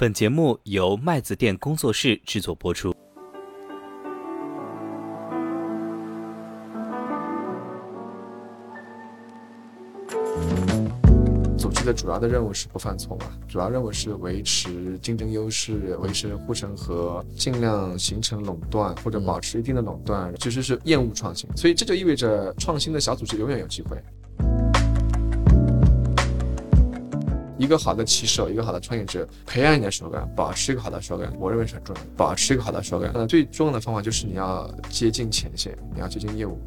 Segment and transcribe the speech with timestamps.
[0.00, 2.90] 本节目由麦子店工作室制作播出。
[11.58, 24.02] 组织的主要的任务是不犯错嘛，主要任务是维持竞争优势，维持护城河，尽量形成垄断或者保持一定的垄断，其实是厌恶创新，所以这就意味着创新的小组织永远有机会。
[27.60, 32.08] 一个好的骑手，一个好的创业者，培养你的手感，保持一个好的手感，我认为是很重要的。
[32.16, 36.58] 保持一个好的手感，那最重要的方法就是你要接近前线，你要接近业务。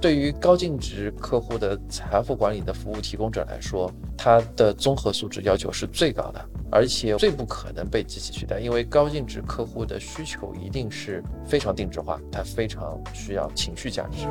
[0.00, 14.26] 对于高净值客户的财富管理的服务提供者来说，他的综合素质要求是最高的，而且最不可能被机器取代，因为高净值客户的需求一定是非常定制化，它非常需要情绪价值。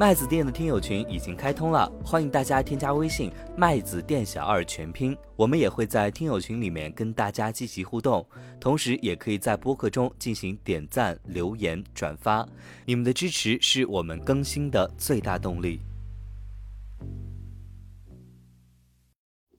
[0.00, 8.26] 麦子店的听友群已经开通了，欢迎大家添加微信“麦子店小二”全拼，我们也会在听友群里面跟大家积极互动，
[8.58, 12.48] 同时也可以在播客中进行点赞、留言、转发，
[12.86, 15.78] 你们的支持是我们更新的最大动力。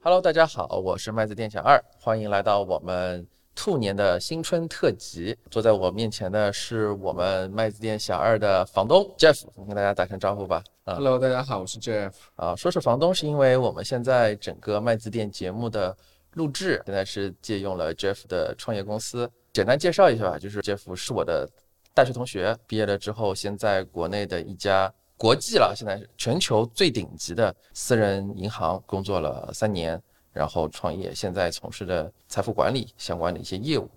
[0.01, 3.27] Hello，大家好，我是麦子店小二，欢迎来到我们。
[3.53, 10.63] 兔年的新春特辑，坐在我面前的是我们麦子店小二的房东 Jeff，跟大家打声招呼吧。
[10.85, 12.11] Hello，大家好，我是 Jeff。
[12.35, 15.95] 啊，说是房东，是因为我们现在整个麦子店节目的
[16.33, 19.29] 录制，现在是借用了 Jeff 的创业公司。
[19.53, 21.47] 简单介绍一下吧，就是 Jeff 是我的
[21.93, 30.01] 大学同学，毕业了之后，先在国内的一家国际了，现在是全球最顶级的私人银行工作了三年。
[30.33, 33.89] 然后创业，现在从事的财富管理相关的一些业务。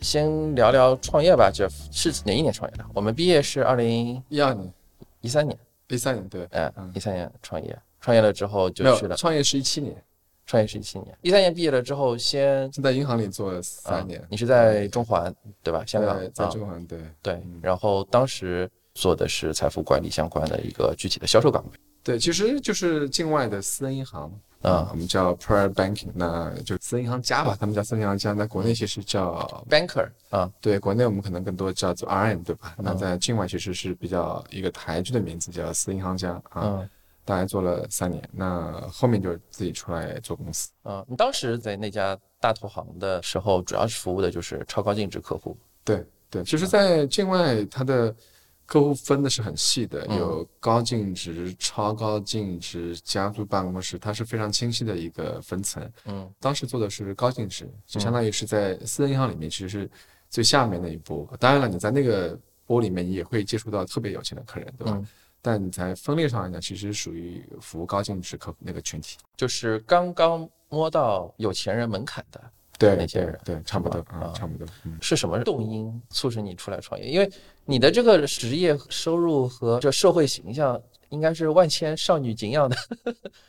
[0.00, 2.86] 先聊聊创业吧，Jeff 是哪一年创业的？
[2.94, 4.72] 我们毕业是二零一二年，
[5.20, 9.14] 一三年，一三年对，嗯，一三年创业，创业了之后就去了。
[9.16, 10.02] 创业是一七年，
[10.46, 14.26] 创业是一七年，一三年毕业了之后先在银行里做了三年。
[14.30, 15.84] 你是在中环对吧？
[15.84, 18.70] 香港在中环对对，然后当时。
[18.98, 21.78] 做的是财富管理相关的一个具体的销售岗位。
[22.02, 24.30] 对，其实就是境外的私人银行
[24.62, 28.34] 啊，我们叫 private banking，那就私人银行家吧，他们叫私人银行家。
[28.34, 32.74] 在国内其实叫 banker 啊，对，国内我们可能更多叫做 RM，对吧？
[32.78, 36.88] 那在境外其实是比较一个台剧的名字，叫私人银行家啊。
[37.24, 40.70] 大概做了三年，那后面就自己出来做公司。
[40.82, 45.54] 啊，你当时在那家大投行的时候，主要是服务的就是超高净值客户。
[45.84, 48.14] 对对，其实，在境外它的。
[48.68, 55.90] 客户分的是很细的，有高净值、超高净值、家族办公室，它是非常清晰的一个分层。
[56.04, 59.90] 嗯，当时做的是高净值，就相当于是在私人银行里面，其实是
[60.28, 61.26] 最下面那一波。
[61.40, 65.02] 当然了，你在那个波里面你也会接触到特别有钱的客人，对吧？
[65.40, 72.38] 但你在分类上来讲，其实属于服务高净值客户那个群体，就是刚刚摸到有钱人门槛的。
[72.78, 74.64] 对那些人，对，差不多啊，差不多。
[75.00, 77.06] 是什么动因促使你出来创业？
[77.08, 77.28] 因为
[77.64, 82.76] 你的这个职业收入和这社会形象，应该是万千少女敬仰的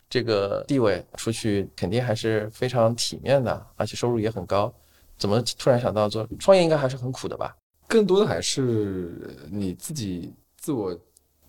[0.08, 4.72] 这个地位，出去肯定还是非常体面的，而且收入也很高。
[5.16, 6.62] 怎么突然想到做创业？
[6.62, 7.56] 应该还是很苦的吧？
[7.86, 10.98] 更多的还是你自己自我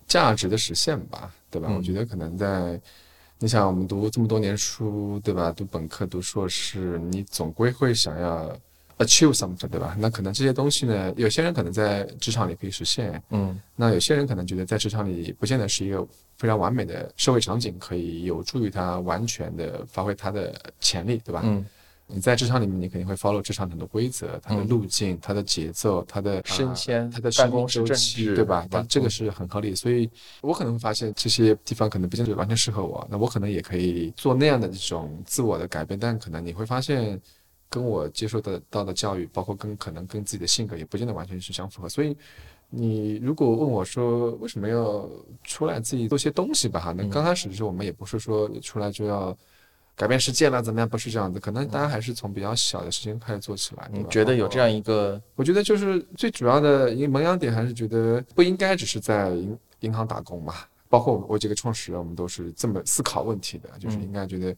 [0.06, 1.68] 价值的实现吧，对吧？
[1.76, 2.80] 我觉得可能在。
[3.42, 5.50] 你想，我们读这么多年书，对吧？
[5.50, 8.56] 读本科、读硕士，你总归会想要
[8.98, 9.96] achieve something，对吧？
[9.98, 21.42] 那可能这些东西呢，有些人可能在职场里可以实现，嗯，那有些人可能觉得在职场里不见得是一个非常完美的社会场景，可以有助于他完全的发挥他的潜力，对吧？
[21.44, 21.66] 嗯。
[22.14, 28.66] 你在职场里面，你肯定会 follow 职场很多规则，它的路径、它的节奏、它的升迁、它的办公周期，对吧？
[28.70, 29.74] 但这个是很合理。
[29.74, 30.10] 所以
[30.42, 35.98] 我可能会发现这些地方可能不见得完全适合我，那我可能也可以做那样的这种自我的改变。
[35.98, 37.18] 但可能你会发现，
[37.70, 41.88] 跟我接受得到的教育，包括跟可能跟自己的性格，也不见得完全是相符合。
[41.88, 42.14] 所以
[42.68, 45.08] 你如果问我说为什么要
[45.44, 46.78] 出来自己做些东西吧？
[46.78, 49.34] 哈，那刚开始的时候我们也不是说出来就要。
[49.94, 50.88] 改变世界了怎么样？
[50.88, 53.88] 不是这样子，可能大家还是从比较小的事情开始做起来。
[53.92, 55.20] 你觉得有这样一个？
[55.36, 60.54] 我觉得就是最主要的一个萌芽点，还是觉得不应该只是在银银行打工嘛。
[60.88, 64.54] 包括我几个创始人，我们都是这么思考问题的，就是应该觉得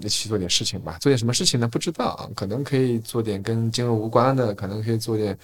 [0.00, 0.96] 一起做点事情吧。
[1.00, 1.68] 做点什么事情呢？
[1.68, 5.36] 不知道，可能可以做点跟金融无关的，可能可以做点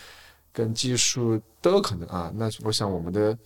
[0.52, 2.32] 跟技术都有可能啊。
[2.34, 3.36] 那我想我们的。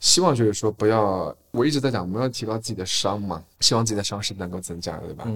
[0.00, 5.30] 希望就是说不要，我一直在讲我们要提高自己的商嘛，希望自己的商是能够增加的，对吧？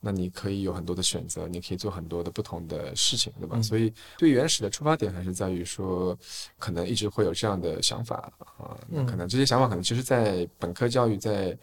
[0.00, 3.56] 那你可以有很多的选择，你可以做很多的不同的事情，对吧？
[3.56, 6.18] 嗯所以最原始的出发点还是在于说，
[6.58, 8.76] 可能一直会有这样的想法啊，
[9.06, 11.56] 可能这些想法可能其实，在本科教育在。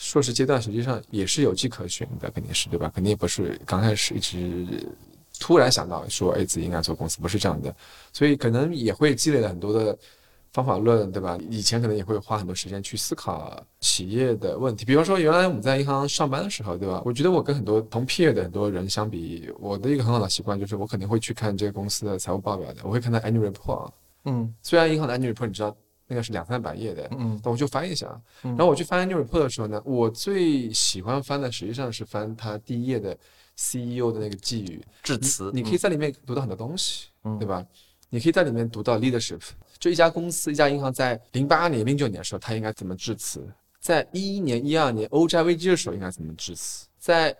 [0.00, 2.88] 硕士阶段实际上也是有迹可循的，肯定是对吧？
[2.94, 4.64] 肯定不是刚开始一直
[5.40, 7.74] 突然想到说，哎，自己应该做公司，不是这样的，
[8.12, 9.98] 所以可能也会积累了很多的
[10.52, 11.38] 方法论，对吧？
[11.50, 17.02] 以前可能也会花很多时间去思考企业的问题，比方说原来我们在银行上班的时候，对吧？
[17.04, 23.90] 我觉得我跟很多同 peer 的很多人相比，我的一个很好的习惯就是我肯定会去看这个公司的财务报表的，我会看它 annual report。
[24.24, 25.74] 嗯虽然银行的 annual report 你知道
[26.06, 28.08] 那个是两三百页的，嗯但我就翻一下。
[28.42, 33.16] 嗯然后我去翻 annual report 的时候呢，我最喜欢翻的实际上是翻它第一页的
[33.56, 34.82] CEO 的那个寄语。
[35.02, 37.64] 致辞，你可以在里面读到很多东西，嗯对吧？
[38.10, 39.40] 你可以在里面读到 leadership，
[39.78, 43.40] 就一家公司、一家银行在零八年、零九年的时候，它应该怎么致辞；
[43.80, 47.36] 在一一年、一二年欧债危机的时候应该怎么致辞；在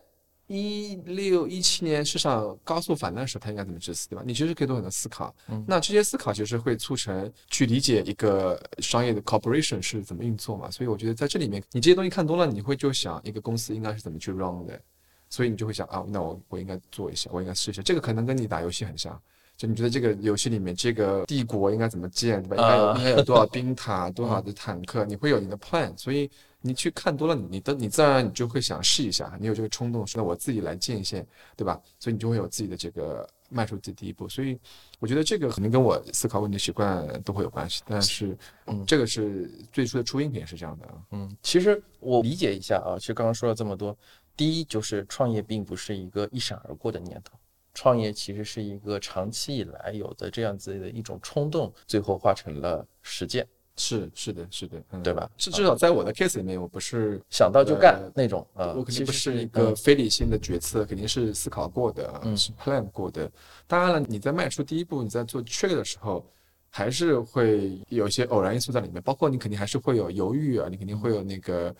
[0.47, 4.23] 一六一七年市场高速反弹的时候，它应该怎么致辞，对吧？
[4.25, 5.35] 你其实可以做很多思考。
[5.49, 10.71] 嗯那这些思考其实会促成去理解一个商业的 corporation 是怎么运作嘛。
[10.71, 14.81] 所以我觉得在这里面，你这些东西看多了，你会就想一个公司应该是怎么去 run 的。
[15.29, 17.83] 所以你就会想啊，那我我应该做一下，我应该试一下。
[17.83, 19.21] 这个可能跟你打游戏很像，
[19.59, 22.63] 就你觉得这个游戏里面这个帝国应该怎么建，对吧？
[22.63, 25.93] 应该有啊应该有多少兵塔， 多少的坦克，你会有你的 plan。
[25.99, 31.27] 所以你去看多了，你你的你自然你就会想试一下，你有这个冲动，说那我自己来建一些，
[31.57, 31.77] 对吧？
[31.99, 34.29] 所以你就会有自己的这个迈出自己第一步。
[34.29, 34.57] 所以
[35.01, 40.95] 我觉得这个可能跟我思考问题习惯都会有关系，但是嗯这个是最初的初音也是这样的啊。
[41.11, 43.97] 嗯，其实我理解一下啊，其实刚刚说了这么多，
[44.37, 47.38] 第一就是创业并不是一个一闪而过的念头，
[47.79, 53.47] 创业其实是一个长期以来有的这样子的一种冲动，最后化成了实践，
[53.77, 58.75] 是是的，是的，嗯对吧至至少在我的 case 里面，我不是想到就干呃那种啊。
[58.77, 63.31] 我肯定不是一个嗯非理性的决策，肯定是思考过的，嗯是 plan 过的。
[63.69, 66.27] 当然了，你在迈出第一步，你在做 trade 的时候，
[66.71, 71.73] 还是会有一些偶然因素在里面，包括你肯定还是会有犹豫啊，你肯定会有那个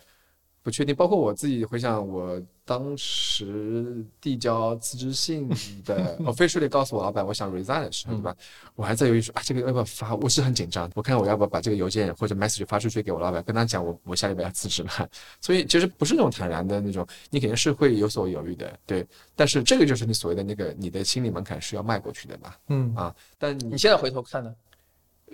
[0.61, 0.95] 不确定。
[0.95, 5.49] 包括我自己回想，我当时递交辞职信
[5.85, 8.35] 的 officially 告诉我老板我想 resign 的时候，对吧？
[8.75, 10.15] 我还在犹豫说啊，这个要不要发？
[10.15, 15.09] 我是很紧张，我看我要不要把这个邮件或者 message 发出去给我老板，跟他讲我我下礼拜要辞职了。
[15.41, 19.05] 所以其实不是那种坦然的那种，你肯定是会有所犹豫的，对。
[19.35, 22.53] 但是这个就是你所谓的那个你的心理门槛是要迈过去的嘛？
[22.67, 24.53] 嗯啊，但你你现在回头看呢？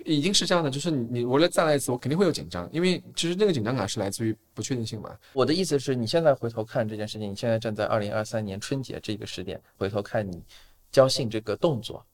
[0.06, 5.14] 已经是这样的，就是你你我来再来一次，我肯定会有紧张，因为其实那个紧张感是来自于不确定性嘛。
[5.32, 10.40] 我的意思是你现在回头看这件事情，你现在站在二零二三年春节这个时点，回头看你
[10.92, 12.04] 交信这个动作，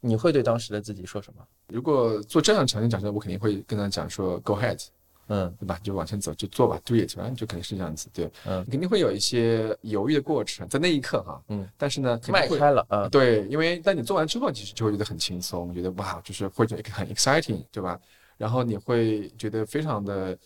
[0.00, 1.44] 你会对当时的自己说什么？
[1.66, 4.86] 如果做这样的场景假设，我肯定会跟他讲说 “go ahead”，
[5.30, 5.78] 嗯对吧？
[5.82, 8.30] 就往前走，就做吧，do it，反正就肯定是这样子，对。
[8.46, 17.98] 嗯肯定会有一些犹豫的过程，在那一刻哈，嗯，但是呢，肯迈开了嗯，对，因为当你做完之后，其实就会觉得很轻松，觉得哇，就是会觉得很 exciting，对吧？
[18.36, 20.36] 然后你会觉得非常的，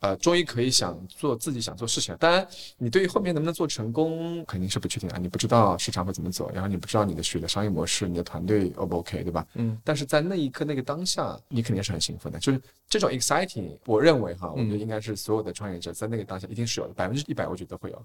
[0.00, 2.18] 呃，终于可以想做自己想做事情了。
[2.18, 2.46] 当然，
[2.76, 9.46] 你对于后面能不能做成功肯定是不确定啊，你不知道市场会怎么走，然后你不知道你的学的商业模式，你的团队 O 不 OK，对吧？
[9.54, 12.38] 嗯但是在那一刻那个当下，你肯定是很兴奋的。
[12.38, 17.96] 就是这种 exciting，我认为哈，我觉得嗯应该是所有的创业者在那个当下一定是有的，百分之一百我觉得都会有。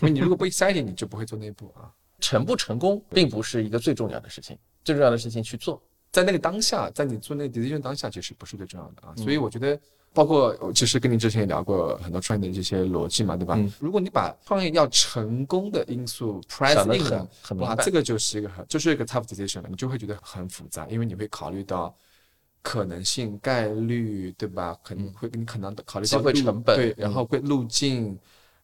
[0.00, 1.92] 因为你如果不 exciting，你就不会做那一步啊。
[2.20, 5.82] 成不成功并不是一个最重要的事情，最重要的事情去做。
[6.10, 9.12] 在那个当下，在你做那个 decision 当下，其实不是最重要的啊。
[9.16, 9.78] 嗯所以我觉得，
[10.14, 13.54] 包括我其实跟你之前也聊过很多创业的这些逻辑嘛，对吧？
[13.58, 21.94] 嗯如果你把创业要成功的因素 price 想得 in 很了，很哇，这个就是一个很就是一个 tough decision 了，你就会觉得很复杂，因为你会考虑到
[22.62, 24.74] 可能性、概率，对吧？
[24.82, 28.16] 可能会你可能考虑到成本对，嗯然后会路径。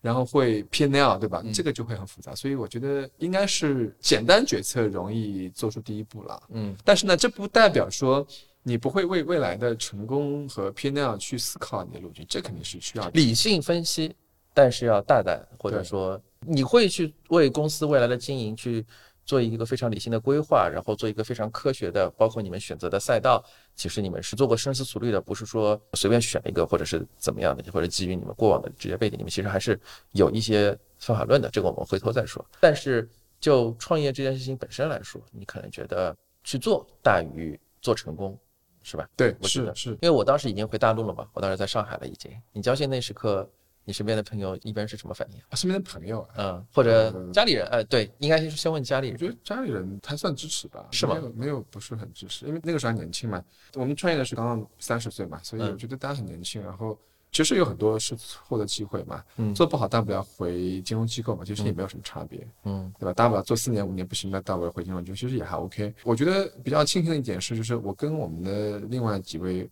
[0.03, 1.43] 然后会 P&L 对吧？
[1.45, 6.43] 嗯这个就会很复杂，所以我觉得应该是简单决策容易做出第一步了。
[6.49, 8.27] 嗯但是呢，这不代表说
[8.63, 13.09] 你不会为未来的成功和 P&L 去思考你的路径，这肯定是需要。
[13.11, 14.15] 理性分析，
[14.53, 18.85] 但是要大胆，或者说你会去为公司未来的经营去
[19.25, 23.43] 做一个非常理性的规划，然后做一个非常科学的，包括你们选择的赛道，
[23.75, 29.81] 其实你们是做过深思熟虑的，不是说随便选一个或者是怎么样的，或者基于你们过往的职业背景，你们其实还是
[30.13, 32.45] 有一些方法论的，这个我们回头再说。
[32.61, 33.09] 但是
[33.41, 36.15] 就创业这件事情本身来说，你可能觉得
[36.45, 38.37] 去做大于做成功，
[38.83, 39.09] 是吧？
[39.17, 42.31] 对，我觉得是是，因为我当时已经回大陆了嘛，我当时在上海了已经。
[42.53, 43.49] 你交信那时刻，
[43.85, 45.39] 你身边的朋友一般是什么反应？
[45.49, 47.67] 啊身边的朋友啊，嗯，或者呃家里人？
[47.69, 49.15] 呃，对，应该是先问家里人。
[49.15, 53.43] 我觉得家里人还算支持吧，是吗没有没有不是很支持，因为那个时候还年轻嘛。
[53.75, 56.63] 我们创业的时候刚刚三十岁嘛，所以嗯我觉得大家很年轻。
[56.63, 56.99] 然后
[57.33, 63.13] 其实有很多是错的机会嘛，嗯做不好大不了回金融机构嘛，其实也没有什么差别，嗯对吧？
[63.13, 65.95] 大不了做四年五年不行，那大不了回金融机构，其实也还 OK。
[66.03, 69.69] 我觉得比较庆幸的一点是，就是我跟我们的另外几位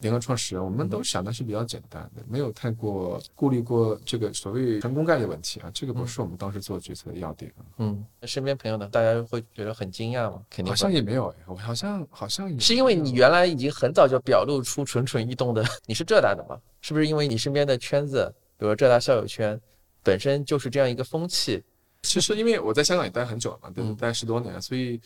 [0.00, 7.62] 联合创始人，我们都想的是比较简单的，没有太过顾虑过这个所谓成功概率问题啊，这个不是我们当时做决策的要点啊。
[7.78, 10.42] 嗯，身边朋友呢，大家会觉得很惊讶吗？
[10.50, 16.58] 肯定好像也没有哎，我好像好像也是因为你原来已经很早就表露出蠢蠢欲动的， 你是浙大的嘛？
[16.80, 19.60] 是不是因为你身边的圈子，比如说浙大校友圈，
[20.02, 21.62] 本身就是这样一个风气？
[22.02, 24.98] 其实因为我在香港也待很久了嘛，对，嗯待十多年，所以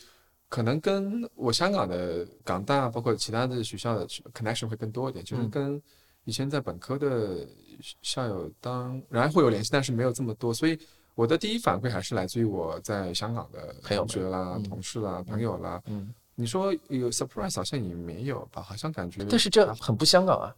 [0.55, 5.49] 可能跟我香港的港大，包括其他的学校的 connection 会更多一点，就是嗯。
[5.49, 5.81] 跟
[6.23, 7.45] 以前在本科的
[8.01, 10.79] 校友当然会有联系，但是没有这么多，所以
[11.13, 14.63] 我的第一反馈还是来自于我在香港的同学啦、嗯。
[14.63, 15.83] 同事啦、朋友啦。
[15.87, 20.55] 嗯，你说有 surprise 好像也没有吧，好像感觉但是这很不香港啊，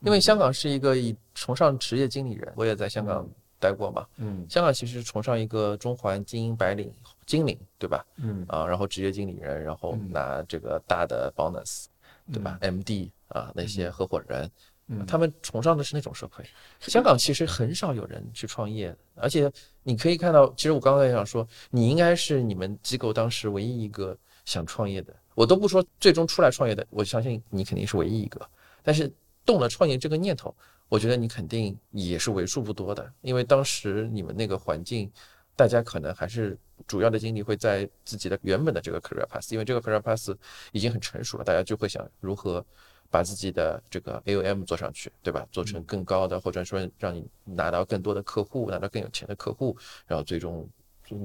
[0.00, 0.20] 因为嗯。
[0.20, 3.24] 香港是一个以崇尚职业经理人，我也在香港
[3.60, 4.04] 待过嘛。
[4.16, 4.44] 嗯。
[4.50, 6.92] 香港其实崇尚一个中环精英白领
[7.26, 8.06] 精灵，对吧？
[8.16, 11.86] 嗯啊，然后职业经理人，然后嗯拿这个大的 bonus，
[12.32, 14.50] 对吧？MD 啊，那些合伙人，
[14.86, 16.44] 嗯他们崇尚的是那种社会。
[16.80, 19.52] 香港其实很少有人去创业，而且
[19.82, 25.14] 你可以看到，其实我刚才想说，你应该是你们机构当时唯一一个想创业的。
[25.34, 28.40] 我都不说最终出来创业的，我相信你肯定是唯一一个。
[28.82, 29.12] 但是
[29.44, 30.54] 动了创业这个念头，
[30.88, 35.12] 我觉得你肯定也是为数不多的，因为当时你们那个环境，
[35.54, 36.56] 大家可能还是
[36.86, 40.36] 主要的精力会在自己的原本的这个 career path，因为这个 career path
[40.72, 42.64] 已经很成熟了，大家就会想如何
[43.10, 45.46] 把自己的这个 AOM 做上去，对吧？
[45.50, 49.76] 做成更高的，或者说让你拿到更多的客户，拿到更有钱的客户，
[50.06, 50.68] 然后最终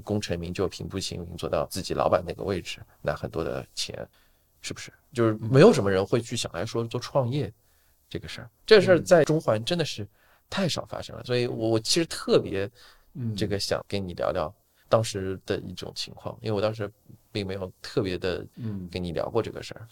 [0.04, 4.08] 功成名就、平步青云，做到自己老板那个位置，拿很多的钱，
[4.62, 4.92] 是不是？
[5.12, 7.52] 就是没有什么人会去想来说做创业
[8.10, 10.08] 这个事儿，这个事儿在中环真的是
[10.50, 12.70] 太少发生了，所以我我其实特别
[13.14, 14.54] 嗯这个想跟你聊聊
[14.92, 16.92] 当时的一种情况，因为我当时
[17.32, 19.88] 并没有特别的嗯跟你聊过这个事儿。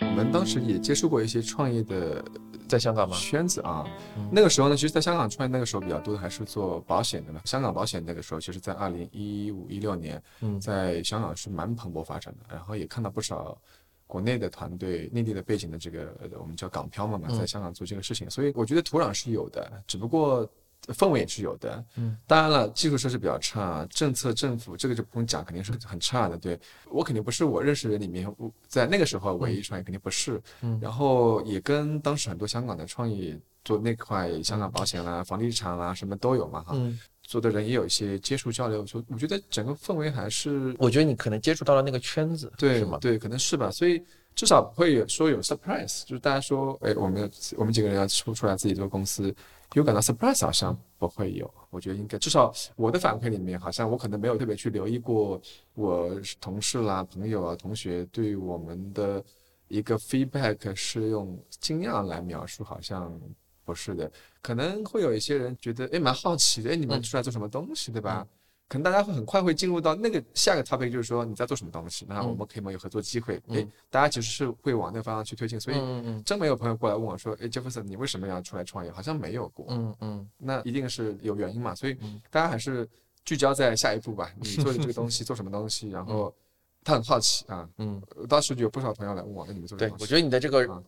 [0.00, 2.22] 我们当时也接触过一些创业的
[2.68, 3.16] 在香港吗？
[3.16, 3.86] 圈子啊
[4.18, 4.28] 嗯。
[4.32, 7.40] 那个时候呢，其实在香港创业那个时候比较多的还是做保险的嘛。
[7.44, 13.56] 香港保险那个时候，其实在二零一五一六年，嗯在香港是蛮蓬勃发展的，然后也看到不少。
[14.04, 20.46] 国内的团队、内地的背景的这个，呃我们叫港漂嘛嘛，嗯在香港做这个事情，所以我觉得土壤是有的，只不过
[20.88, 21.84] 氛围也是有的。
[21.96, 26.36] 嗯，当然了，基础设施比较差，政策政府这个就不用讲，肯定是很差的。
[26.36, 26.58] 对
[26.90, 28.26] 我肯定不是我认识人里面，
[28.66, 30.40] 在那个时候唯一创业肯定不是。
[30.62, 42.98] 嗯然后也跟当时很多香港的创业做那块香港保险啦、房地产啦什么都有嘛哈，嗯，做的人也有一些接触交流，就我觉得整个氛围还是我觉得你可能接触到了那个圈子，对是吗？
[43.00, 44.02] 对，可能是吧，所以
[44.34, 49.32] 至少不会有说有 surprise，就是大家说，哎，我们我们几个人要出出来自己做公司，
[49.74, 55.40] 有感到 surprise 好像不会有，我觉得应该至少我的反馈里面，好像我可能没有特别去留意过
[55.74, 56.10] 我
[56.40, 59.22] 同事啦、朋友啊、同学对我们的
[59.68, 63.18] 一个 feedback 是用惊讶来描述，好像
[63.64, 64.10] 不是的，
[64.42, 68.26] 可能会有一些人觉得，哎，蛮好奇的，哎，你们嗯出来做什么东西，对吧？
[68.72, 73.38] 可能大家会很快会进入到那个下个 topic，就是说你在做什么东西，那我们可以有没有合作机会？
[73.48, 73.56] 嗯。
[73.56, 75.76] 诶，大家其实是会往那个方向去推进，所以
[76.24, 78.90] 真没有朋友过来问我说，诶，杰弗森，你为什么要出来创业？
[78.90, 80.30] 好像没有过，嗯嗯。
[80.38, 82.18] 那一定是有原因嘛，所以嗯。
[82.30, 82.88] 大家还是
[83.26, 86.34] 聚焦在下一步吧，你做的这个东西 做什么东西，然后
[86.82, 90.82] 他很好奇啊，嗯，当时就有不少朋友来问我，哎，你们做这对个，东西，我觉得你的这个啊。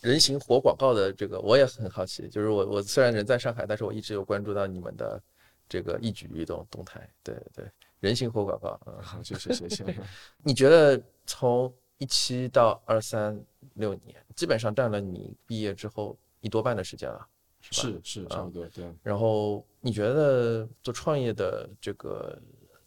[0.00, 2.28] 人形活广告的这个，我也很好奇。
[2.28, 5.20] 就是我我虽然人在上海，但是我一直有关注到你们的
[5.68, 7.08] 这个一举一动动态。
[7.22, 7.70] 对对，
[8.00, 9.84] 人形活广告，嗯，好，谢谢谢谢，
[10.42, 13.38] 你觉得从一七到二三
[13.74, 17.28] 六年，基本上占了你毕业之后一多半的时间了，
[17.60, 18.00] 是吧？
[18.02, 18.92] 是是差不多，对。
[19.02, 22.40] 然后你觉得做创业的这个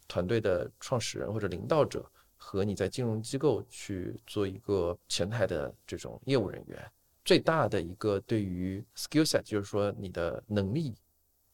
[0.08, 2.04] 团队的创始人或者领导者，
[2.36, 6.92] 和你在金融机构去做一个前台的这种业务人员，
[7.24, 10.94] 最大的一个对于 skill set，就是说你的能力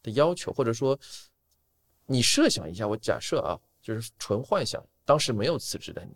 [0.09, 0.99] 的要求，或者说
[2.07, 6.13] 你设想一下，我假设啊，就是纯幻想，当时没有辞职的你，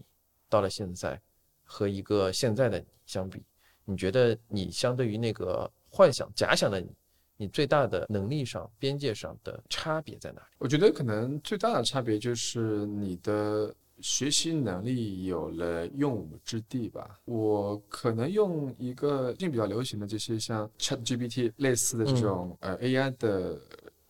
[0.49, 1.20] 到了现在
[1.64, 3.42] 和一个现在的你相比，
[3.84, 6.88] 你觉得你相对于那个幻想假想的你？
[7.38, 10.46] 你最大的能力上、边界上的差别在哪里？
[10.58, 17.18] 我觉得可能最大的差别就是你的学习能力有了用武之地吧。
[17.25, 23.61] 我可能用一个最近比较流行的这些像 ChatGPT 类似的这种、呃 AI 的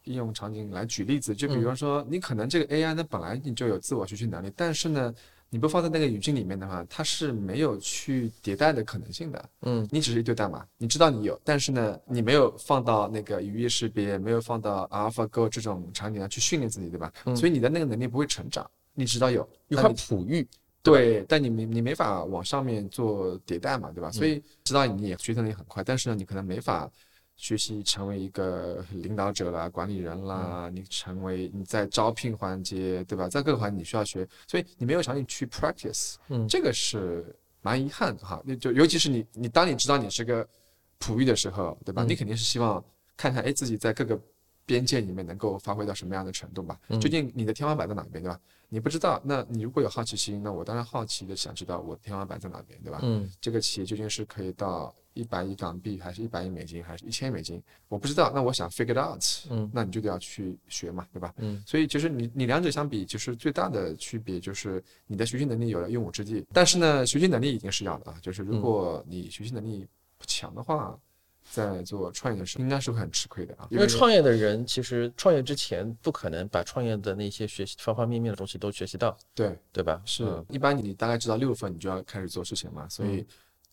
[0.05, 5.15] 应用场景来举例子，就比方说你可能这个 AI 呢本来你就有自我学习能力，但是呢。
[5.55, 9.51] 你不放在那个语境里面的话，它是没有去迭代的可能性的。
[9.61, 17.13] 嗯你只是一堆代码，你知道你有，但是呢，你没有放到那个语义识别，没有放到 AlphaGo 这种场景上去训练自己，对吧？
[17.27, 18.67] 嗯所以你的那个能力不会成长。
[18.95, 20.49] 你知道有，一块璞玉，
[20.83, 24.11] 对，但你没你没法往上面做迭代嘛，对吧？
[24.11, 26.91] 所以知道你也学习能力很快，但是呢，你可能没法
[27.43, 33.29] 学习成为一个领导者啦、管理人啦，你成为你在招聘环节，对吧？
[33.29, 38.41] 在各个环节你需要学，所以你没有场景去 practice，嗯这个是蛮遗憾的哈。
[38.45, 40.49] 那就尤其是你你当你知道你是个
[41.01, 42.05] 璞玉的时候，对吧？
[42.05, 42.83] 嗯你肯定是希望
[43.17, 44.17] 看看哎自己在各个
[44.65, 46.79] 边界里面能够发挥到什么样的程度吧？
[46.91, 48.39] 嗯究竟你的天花板在哪边，对吧？
[48.69, 53.01] 你不知道，那你如果有好奇心，那我当然好奇的想知道我的天花板在哪边，对吧？
[53.03, 57.63] 嗯这个企业究竟是可以到一百亿港币，还是一百亿美金，还是一千亿美金？
[57.89, 61.35] 我不知道，那我想 figure it out，嗯那你就得要去学嘛，对吧？
[61.39, 68.19] 嗯所以其实你你两者相比，就是最大的区别就是你的学习能力有了用武之地，但是呢，学习能力已经是要的啊。
[68.23, 70.99] 就是如果你学习能力不强的话，
[71.51, 73.69] 在做创业的时候应该是会很吃亏的啊。
[73.71, 80.01] 因为创业的人其实创业之前不可能把创业的那些学习方方面面的东西都学习到，对对吧？
[80.07, 83.27] 是嗯一般你大概知道六份，你就要开始做事情嘛，所以。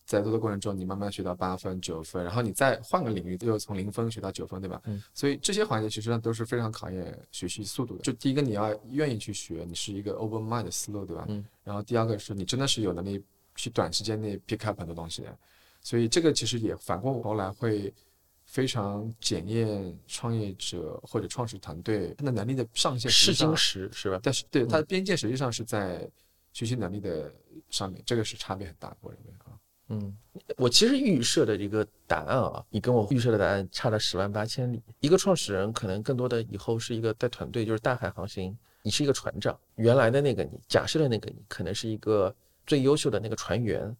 [0.09, 4.81] 在做的过程中，你慢慢学到八分、九分，然后你再换个领域，又从零分学到九分，对吧？
[4.85, 4.99] 嗯。
[5.13, 8.01] 所以这些环节其实上都是非常考验学习速度的。
[8.01, 11.25] 就第一个，你要愿意去学，你是一个 open mind 的思路，对吧？
[11.29, 11.45] 嗯。
[11.63, 13.23] 然后第二个是你真的是有能力
[13.53, 15.37] 去短时间内 pick up 很多东西的，
[15.83, 17.93] 所以这个其实也反过头来会
[18.45, 23.11] 非常检验创业者或者创始团队他的能力的上限。
[23.11, 24.19] 试金石是吧？
[24.23, 26.09] 但是对它的嗯边界实际上是在
[26.51, 27.31] 学习能力的
[27.69, 29.53] 上面，这个是差别很大的，我认为啊。
[29.89, 30.15] 嗯，
[30.55, 34.81] 我其实预设的一个答案啊，你跟我预设的答案差了十万八千里。
[34.99, 42.33] 一个创始人可能更多的以后是一个带团队，就是大海航行，你是一个船长，原来的那个你，假设的那个你，可能是一个
[42.67, 43.95] 最优秀的那个船员，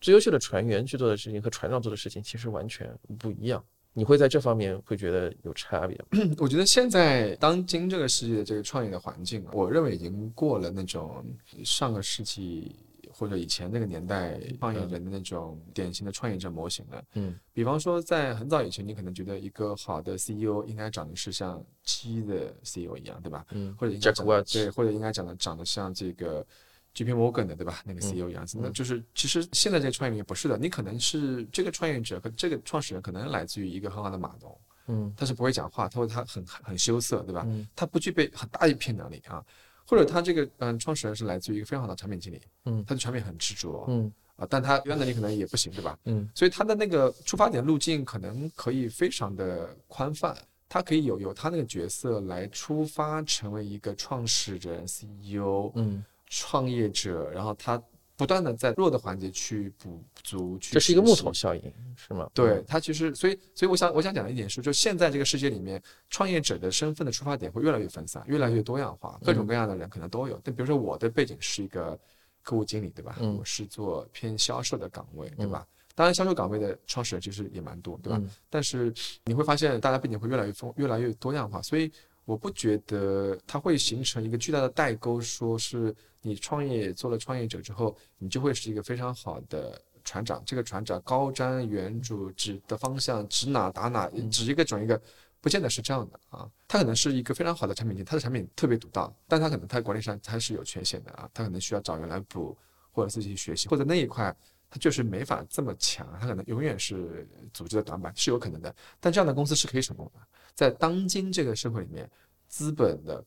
[0.00, 3.64] 最优秀的船员去做的事情和船长做的事情其实完全不一样。
[3.94, 6.34] 你会在这方面会觉得有差别吗？
[6.36, 11.24] 我觉得现在当今这个世界的这个创业的环境啊，我认为已经过了那种
[11.64, 12.76] 上个世纪
[13.18, 17.02] 或者以前那个年代创业人的那种典型的创业者模型了。
[17.14, 23.44] 嗯比方说，在很早以前，你可能觉得一个好的 CEO 应该长得是像鸡的 CEO 一样，对吧？
[23.50, 24.12] 嗯或者应该
[24.52, 26.46] 对，或者应该长得长得像这个
[26.94, 27.82] JP Morgan 的，对吧？
[27.84, 37.42] 那个 CEO 一样子，那就是其实现在这个创业也不是的，你可能是这个创业者和这个创始人可能来自于一个很好的码农，嗯他是不会讲话，他会他很很羞涩，对吧？
[37.46, 39.44] 嗯他不具备很大一片能力啊，
[39.88, 45.98] 或者他这个嗯创始人是来自于一个非常好的产品经理，嗯他对产品很执着嗯啊，但他原来能力可能也不行，对吧？
[46.04, 50.36] 嗯所以他的那个出发点路径可能可以非常的宽泛，
[50.68, 57.82] 他可以有有他那个角色来出发，成为一个创始人、CEO、嗯，创业者，然后他
[58.18, 61.62] 不断的在弱的环节去补足，去这是一个木桶效应
[61.96, 62.28] 是吗？
[62.34, 70.40] 对，它其实，所以，所以我想，我想讲的一点是，就现在这个世界里面，创业者的身份的出发点会越来越分散，越来越多样化，各种各样的人可能都有。
[70.42, 71.96] 但比如说我的背景是一个
[72.42, 73.16] 客户经理，对吧？
[73.20, 75.64] 嗯我是做偏销售的岗位，对吧？
[75.94, 78.18] 当然，销售岗位的创始人其实也蛮多，对吧？
[78.20, 78.92] 嗯但是
[79.26, 81.88] 你会发现，大家背景会越来越丰，越来越多样化，所以
[82.24, 90.42] 我不觉得它会形成一个巨大的代沟，说是你创业做了创业者之后，你就会是一个非常好的船长。
[90.44, 95.00] 这个船长高瞻远瞩，指的方向指哪打哪，指一个准一个。
[95.40, 102.58] 不见得是这样的啊，他可能是一个非常好的产品经理，他的产品特别独到，但他可能他管理上他是有缺陷的啊，他可能需要找人来补，
[102.90, 104.36] 或者自己去学习，或者那一块
[104.68, 108.74] 他就是没法这么强，他可能永远是组织的短板，是有可能的。
[108.98, 110.20] 但这样的公司是可以成功的，
[110.54, 112.10] 在当今这个社会里面，
[112.48, 113.24] 资本的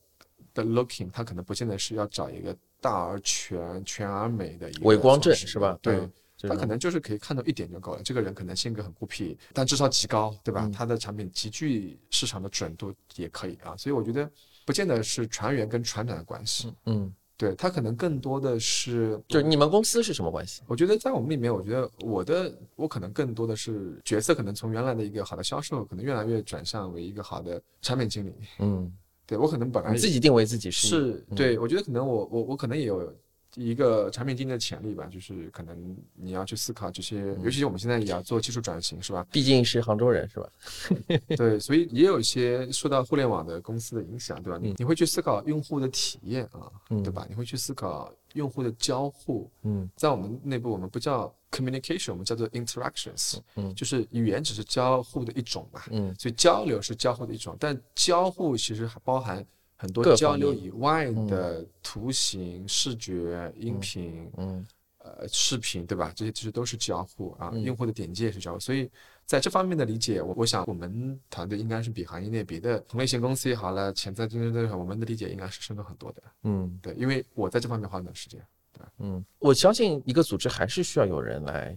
[0.52, 5.78] 的 looking，他可能不见得是要找一个大而全、全而美的一个伪光正是吧？
[5.80, 5.94] 对。
[5.96, 6.12] 嗯，
[6.48, 8.02] 他可能就是可以看到一点就够了。
[8.02, 10.62] 这个人可能性格很孤僻，但智商极高，对吧？
[10.66, 13.76] 嗯他的产品极具市场的准度也可以啊。
[13.76, 14.28] 所以我觉得
[14.66, 20.62] 不见得是船员跟船长的关系，嗯，对他可能更多的是，就是你们公司是什么关系？
[20.66, 28.34] 我觉得在我们里面，我觉得我的我可能更多的是角色，可能从原来的一个好的销售，可能越来越转向为一个好的产品经理。
[28.58, 28.92] 嗯，
[29.32, 33.10] 对我可能本来自己定位自己是对，我觉得可能我我我可能也有
[33.54, 39.26] 一个产品经理的潜力吧，就是可能你要去思考这些，嗯尤其是我们现在也要做技术转型，是吧？
[39.30, 40.48] 毕竟是杭州人是吧？
[41.36, 44.58] 对，所以也有一些受到互联网的公司的影响，对吧？
[44.62, 47.26] 你会去思考用户的体验啊，嗯对吧？
[47.28, 59.44] 你会去思考用户的交互，嗯在我们内部我们不叫 communication，我们叫做 interactions，嗯就是语言只是交互的一种嘛，嗯所以交流是交互的一种，但交互其实还包含
[59.82, 64.66] 很多各交流以外的图形、视觉、音嗯频、嗯
[64.98, 66.12] 呃视频，对吧？
[66.14, 68.88] 这些其实都是交互啊，嗯用户的点击也是交互，所以
[69.26, 76.22] 在这方面的理解，我我想我们团队应该是比行业内别的同类型公司也好了，潜在竞争对手，我们的理解应该是深刻很多的。
[76.44, 78.40] 嗯对，因为我在这方面花很多时间。
[78.72, 81.76] 对嗯，我相信一个组织还是需要有人来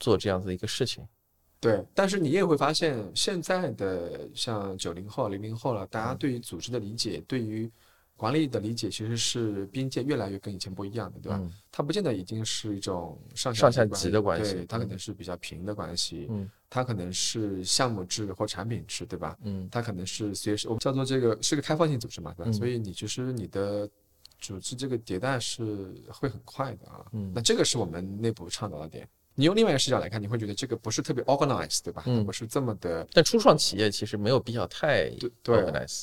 [0.00, 1.06] 做这样子的一个事情。
[1.64, 7.70] 对，但是你也会发现，现在的像九零后、零零后了，大嗯家对于组织的理解，对于
[8.16, 11.38] 管理的理解，其实是边界越来越跟以前不一样的，对吧？
[11.40, 19.34] 嗯它不见得已经是一种上上下级级的关系对，它可嗯能是比较平的关系，嗯它可能是项目制或产品制，对吧？
[19.42, 22.50] 嗯它可能是随时我们叫做这个是个开放性组织嘛，对吧？
[22.50, 23.88] 嗯所以你其实你的
[24.38, 27.06] 组织这个迭代是会很快的啊。
[27.12, 29.08] 嗯那这个是我们内部倡导的点。
[29.34, 32.04] 你用另外一个视角来看，你会觉得这个不是特别 organized，对吧？
[32.06, 35.10] 嗯不是这么的但初创企业其实没有必要太
[35.42, 35.62] 对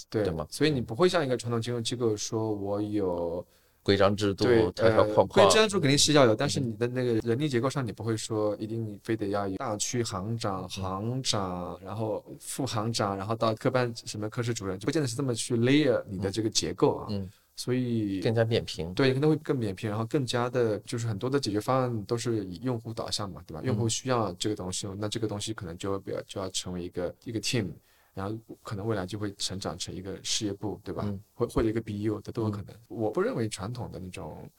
[0.10, 0.46] 对吗？
[0.50, 3.46] 所以你不会像一个传统金融机构说，我有
[3.84, 17.08] 规章制度对、条条呃框框，规章制度肯定是要有，但是你的那个人力结构上，你不会说一定非得要有大区行长、行长，然后副行长，然后到科班什么科室主任，就不见得是这么去 layer 你的这个结构啊。
[17.10, 17.28] 嗯，
[17.62, 18.92] 所以更加扁平。
[18.96, 23.62] 对，可能会更扁平，然后更加的，就是很多的解决方案都是以用户导向嘛，对吧？
[23.64, 27.68] 用户需要这个东西，那这个东西可能就比较就要成为一个一个 team，
[28.16, 31.04] 然后可能未来就会成长成一个事业部，对吧？
[31.06, 32.76] 嗯或或者一个 BU 的都有可能。
[32.88, 34.50] 我不认为传统的那种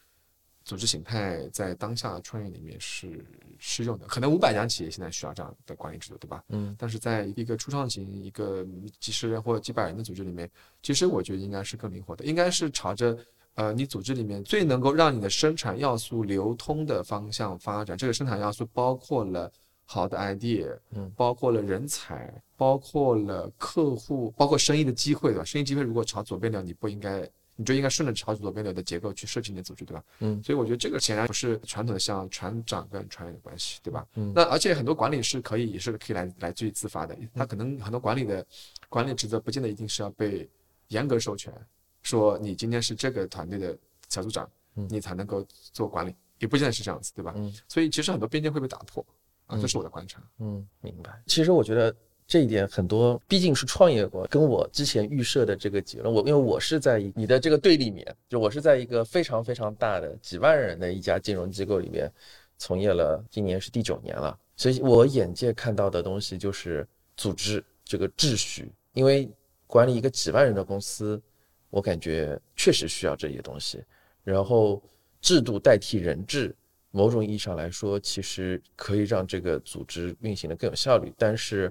[0.65, 3.25] 组织形态在当下创业里面是
[3.65, 6.43] 适用的，可能五百家企业现在需要这样的管理制度，对吧？
[6.49, 8.67] 嗯但是在一个初创型、一个
[8.99, 10.51] 几十人或者几百人的组织里面，
[10.83, 13.17] 其实我觉得应该是更灵活的，应该是朝着
[13.55, 17.97] 呃你组织里面最能够让你的生产要素流通的方向发展。
[17.97, 19.49] 这个生产要素包括了
[19.85, 25.45] 好的 idea，嗯，包括了人才，包括了客户，包括生意的机会，对吧？
[25.45, 27.31] 生意机会如果朝左边聊，你不应该。
[27.63, 30.03] 你就应该顺着朝左边流的结构去设计你的组织，对吧？
[30.19, 34.05] 嗯所以我觉得这个显然不是传统的像船长跟船员的关系，对吧？
[34.17, 38.45] 嗯那而且很多管理是可以也是可以来来自于自发的，他可能很多管理的
[38.89, 40.51] 管理职责不见得一定是要被
[40.89, 41.55] 严格授权，
[42.03, 47.33] 说你今天是这个团队的小组长嗯，你才能够做管理，也不见得是这样子，对吧？
[47.37, 49.07] 嗯所以其实很多边界会被打破
[49.47, 50.21] 啊，这是我的观察。
[50.39, 51.23] 嗯，明白。
[51.27, 51.95] 其实我觉得
[52.33, 62.11] 这一点很多，毕竟是创业过，跟我之前预设的这个结论，我因为我是在你的这个对立面，就我是在一个非常非常大的几万人的一家金融机构里面
[62.57, 69.31] 从业了，今年是第九年了，所以我眼界看到的东西就是组织这个秩序，因为
[69.67, 71.21] 管理一个几万人的公司，
[71.69, 73.85] 我感觉确实需要这些东西，
[74.25, 74.83] 然后
[75.21, 76.57] 制度代替人治，
[76.93, 81.13] 某种意义上来说，其实可以让这个组织运行的更有效率。
[81.19, 81.71] 但是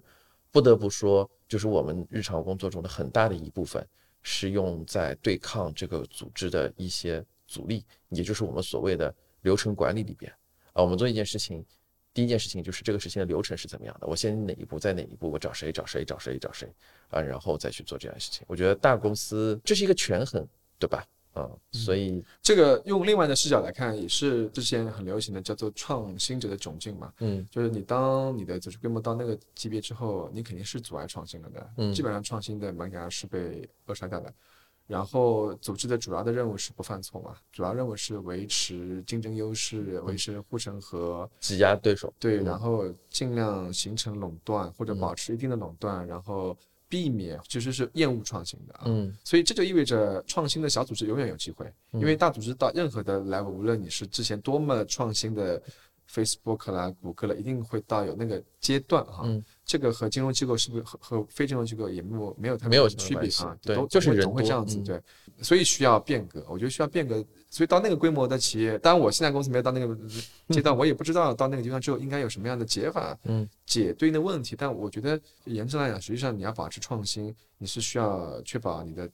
[0.52, 3.86] 不得不说，就是我们日常工作中的很大的一部分
[4.22, 10.32] 是用在对抗这个组织的一些阻力，也就是我们所谓的流程管理里边
[10.74, 10.84] 啊。
[10.84, 11.66] 我们做一件事情，
[12.14, 16.72] 第一件事情就是这个事情的流程是怎么样的，我先哪一步，在哪一步，我找谁找谁找谁找谁
[17.10, 18.44] 啊，然后再去做这样事情。
[18.48, 20.46] 我觉得大公司这是一个权衡，
[20.78, 21.06] 对吧？
[21.34, 27.14] 啊，所以这个用另外的视角来看，也是之前很流行的叫做创新者的窘境嘛。
[27.20, 31.70] 嗯就是你当你的组织规模到那个级别之后，你肯定是阻碍创新了的。
[31.78, 34.34] 嗯基本上创新的门槛是被扼杀掉的。
[34.88, 46.58] 然后组织的主要的任务是不犯错嘛，主要任务是维持竞争优势，维持护城河，挤压对手，对，嗯然后尽量形成垄断或者嗯保持一定的垄断，然后
[46.92, 48.82] 避免其实是厌恶创新的啊。
[48.86, 55.62] 嗯所以这就意味着创新的小组织永远有机会，嗯因为大组织到任何的 level，无论你是之前多么创新的
[56.14, 59.22] Facebook 啦、谷歌啦，一定会到有那个阶段哈。
[59.24, 63.58] 嗯这个和金融机构是不是和和非金融机构也没有没有太没有什么区别啊？
[63.62, 65.02] 对都就是人总会这样子，嗯对，
[65.42, 66.46] 所以需要变革。
[66.50, 69.96] 我觉得需要变革，所以到那个规模的企业，当然我现在公司没有到那个
[70.48, 73.16] 阶段，我也不知道到那个阶段之后应该有什么样的解法。
[73.26, 79.10] 嗯解对应的问题，但我觉得严正来讲，实际上你要保持创新，你是需要确保你的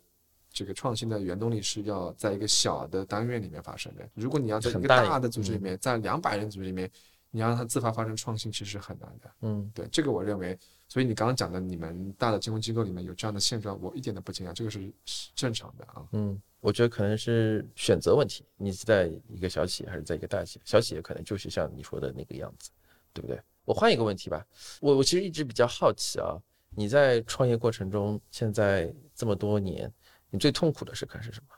[0.51, 4.07] 这个创新的原动力是要在一个小的单元里面发生的。
[4.13, 6.89] 如果你要在一个大的组织里面，在两百人组织里面，
[7.31, 9.31] 你要让它自发发生创新，其实是很难的。
[9.41, 16.01] 嗯对，这个我认为，所以你刚刚讲的你们大的金融机构里面有这样的现状，我一点都不惊讶，这个是是正常的啊。
[16.13, 20.61] 嗯，我觉得可能是选择问题，你是在一个小企业还是在一个大企业？
[20.65, 22.71] 小企业可能就是像你说的那个样子，
[23.13, 23.39] 对不对？
[23.63, 24.45] 我换一个问题吧，
[24.81, 26.35] 我我其实一直比较好奇啊，
[26.71, 29.91] 你在创业过程中，现在这么多年，
[30.29, 31.55] 你最痛苦的时刻是什么？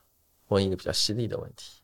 [0.49, 1.81] 问一个比较犀利的问题。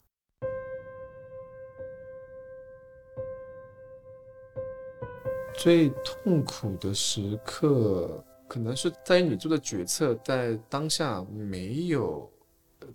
[5.57, 12.29] 最痛苦的时刻，可能是在于你做的决策在当下没有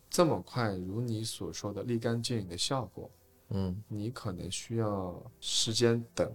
[0.08, 3.10] 这么快如你所说的立竿见影的效果，
[3.50, 6.32] 嗯你可能需要时间等，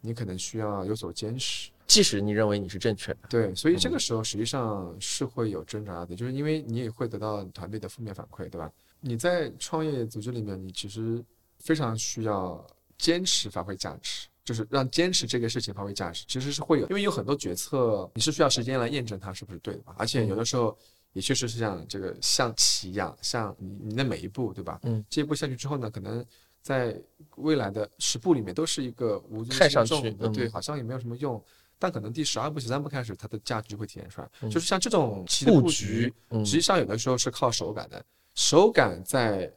[0.00, 1.70] 你可能需要有所坚持。
[1.86, 8.70] 即使你认为你是正确的，对，所以这嗯个时候实际上是会有挣扎的，就是因为你也会得到团队的负面反馈，对吧？
[9.00, 11.24] 你在创业组织里面，你其实
[11.60, 12.62] 非常需要
[12.98, 20.76] 坚持发挥价值，就是让坚持这个事情发挥价值，其实是会有，因为有很多决策你是需要时间来验证它是不是对的嘛，而且有的时候
[21.12, 24.78] 也确实是像这个象棋一样，像你你的每一步，对吧？
[24.82, 26.24] 嗯，这一步下去之后呢，可能
[26.60, 27.00] 在
[27.36, 31.42] 未来的十步里面都是一个无足看上轻重对，好像也没有什么用。
[31.80, 34.28] 但可能第十二步、十三步开始，它的价值就会体现出来。
[34.42, 39.50] 嗯就是像这种棋的布布局嗯实际上有的时候是靠手感的，手感在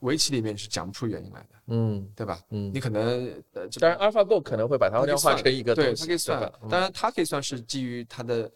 [0.00, 2.40] 围棋里面是讲不出原因来的，嗯对吧？
[2.50, 8.48] 嗯你，可能呃，当然 AlphaGo 可能会把它量化成一个对，它可以算当然它可以算是基于它的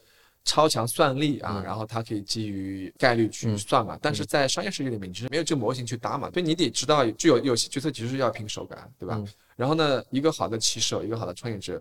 [0.44, 3.98] 超强算力啊，嗯然后它可以基于概率去嗯算嘛。
[4.02, 9.16] 但是在商业世界里面，你是没有这个模型去搭嘛，所以你得知道，具有有些决策其实是要凭手感，对吧？
[9.18, 11.80] 嗯然后呢，一个好的棋手，一个好的创业者，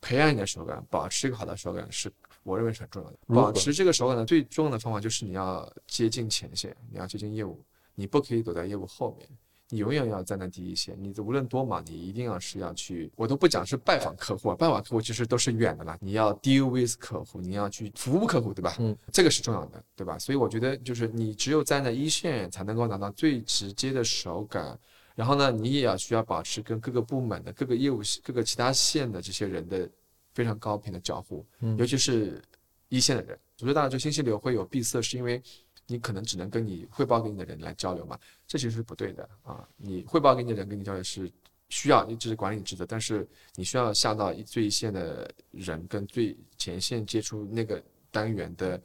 [0.00, 2.12] 培养你的手感，保持一个好的手感，是
[2.42, 3.16] 我认为是很重要的。
[3.28, 7.64] 保持这个手感的最重要的方法就是你要接近前线，你要接近业务，
[7.94, 9.28] 你不可以躲在业务后面。
[9.72, 15.96] 你永远要站在第一线，你无论多忙，你一定要是要去，我都不讲是拜访客户，拜访客户其实都是远的啦。
[16.00, 18.74] 你要 deal with 客户，你要去服务客户，对吧？
[18.80, 20.18] 嗯，这个是重要的，对吧？
[20.18, 24.78] 所以我觉得就是你只有站在一线，才能够拿到最直接的手感。
[25.14, 29.88] 然后呢，你也要需要保持跟各个部门的、各个业务、各个其他线的这些人的
[30.34, 32.40] 非常高频的交互，嗯尤其是
[32.88, 33.38] 一线的人。
[33.56, 35.42] 组织大就信息流会有闭塞，是因为
[35.86, 38.18] 你可能只能跟你汇报给你的人来交流嘛，
[38.50, 39.64] 这其实是不对的啊。
[39.76, 41.30] 你汇报给你的人跟你交流是
[41.68, 48.82] 需要，你只是管理职责，但是你需要下到最一线的人跟最前线接触那个单元的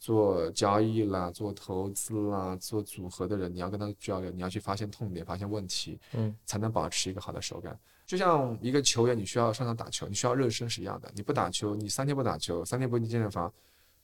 [0.00, 7.78] 做交易啦、做投资啦、做组合的人，你要跟他交流，你要去发现痛点、发现问题，嗯，才能保持一个好的手感。
[8.04, 11.08] 就像一个球员，你需要上场打球，你需要热身是一样的。
[11.14, 13.50] 你不打球，你三天不打球，三天不进健身房，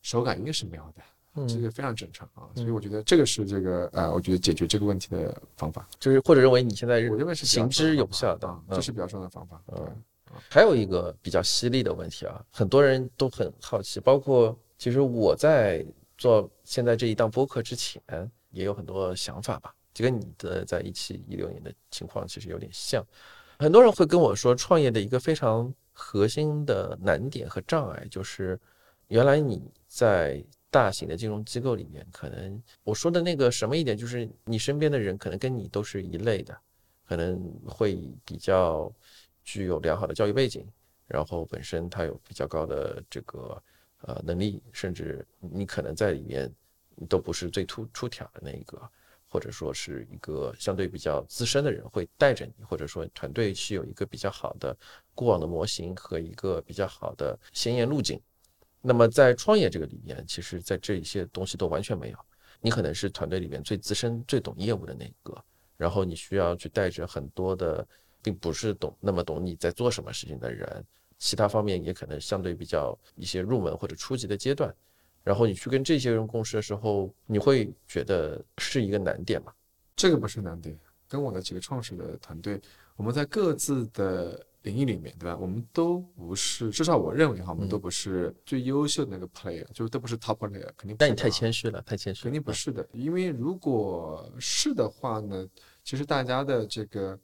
[0.03, 1.03] 手感应该是没有的。
[1.35, 9.63] 这嗯，个非常正常啊，所以我觉得这个是这个呃，我觉得解决这个问题的方法，就是或者认为你现在我认为是行之有效的这是比较重要的方法。
[9.69, 9.97] 嗯，
[10.49, 15.87] 还有一个比较犀利的问题啊，很多人都很好奇，包括其实我在
[16.19, 18.03] 做现在这一档播客之前，
[18.51, 23.05] 也有很多想法吧，就跟你的在一七一六年的情况其实有点像。
[23.59, 28.59] 很多人会跟我说，创业的一个非常核心的难点和障碍，就是
[29.09, 36.57] 原来你在大型的金融机构里面，可能我说的那个什么一点，就是你身边的人可能跟你都是一类的，
[37.07, 38.91] 可能会比较
[39.43, 40.65] 具有良好的教育背景，
[41.07, 43.63] 然后本身他有比较高的这个
[44.03, 46.49] 呃能力，甚至你可能在里面
[47.09, 48.81] 都不是最突出挑的那一个，
[49.29, 54.77] 或者说是一个相对比较资深的人会带着你，或者说团队是有一个比较好的
[55.15, 58.21] 过往的模型和一个比较好的先验路径。
[58.81, 62.19] 那么在创业这个里面，其实在这一些东西都完全没有。
[62.61, 65.43] 你可能是团队里面最资深、最懂业务的那一个，
[65.77, 67.87] 然后你需要去带着很多的，
[68.23, 70.85] 并不是懂那么懂你在做什么事情的人，
[71.19, 74.75] 其他方面也可能相对比较一些入门或者初级的阶段。
[75.23, 79.53] 然后你去跟这些人共事的时候，你会觉得是一个难点吗？
[79.95, 80.79] 这个不是难点。
[81.07, 82.61] 跟我的几个创始的团队，
[82.97, 85.37] 我们在各自的领域里面，对吧？
[85.41, 91.09] 我们都不是，至少我认为哈，我们都不是最优秀的那个 player，就是都不是 top player，肯定不是的啊。
[91.09, 92.23] 那你太谦虚了，太谦虚了。
[92.25, 95.47] 肯定不是的，因为如果是的话呢，
[95.83, 97.19] 其实大家的这个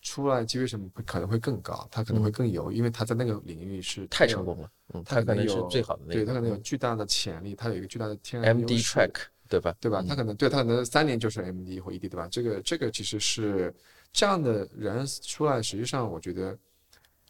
[0.00, 9.12] 出来机会什么会可能会更高，他可能会更有，因为他在那个领域是太成功了，嗯，他可能是有最好的那个，对他可能有嗯巨大的潜力，他有一个巨大的天然 MD 优势 track
[9.48, 9.74] 对吧？
[9.80, 10.00] 对吧？
[10.02, 12.28] 嗯他可能对他可能三年就是 MD 或 ED，对吧？
[12.30, 13.74] 这个这个其实是
[14.12, 16.56] 这样的人出来，实际上我觉得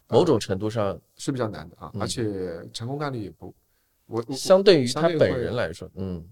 [0.09, 3.53] 某种程度上，是比较难的啊，嗯而且成功概率也不，
[4.05, 6.23] 我我相对于他本人来说，嗯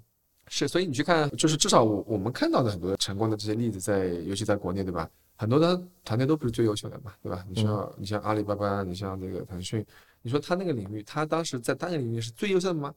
[0.47, 5.09] 是，所以你去看，就是至少我我们看到的很多成功的这些例子在，尤其在国内，对吧？
[5.37, 7.43] 很多的团队都不是最优秀的嘛，对吧？
[7.49, 9.85] 你像、你像阿里巴巴，你像这个腾讯，
[10.21, 12.93] 你说他那个领域，他当时在单个领域是最优秀的吗？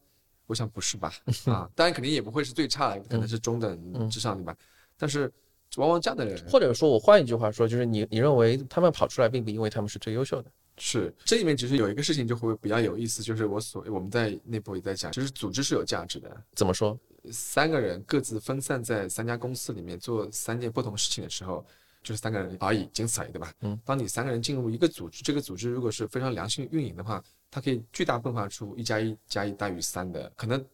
[0.46, 1.12] 我想不是吧？
[1.46, 4.54] 啊，当然肯定也不会是最差的，可能是中等之上，对吧？
[4.96, 5.32] 但是
[5.76, 16.98] 往往这样的人，或者说我换一句话说，就是你你认为他们跑出来，并不因为他们是最优秀的，是这里面其实有一个事情就会比较有意思，就是我所我们在内部也在讲，就是组织是有价值的，怎么说？
[17.30, 21.66] 三个人各自分散在三家公司里面做三件不同事情的时候，
[22.02, 23.52] 就是三个人而已，仅此而已，对吧？
[23.60, 23.78] 嗯。
[23.84, 30.64] 当你三个人进入一个组织，这个组织如果是非常良性运营的话，它可以巨大迸发出一加一加一大于三的，可能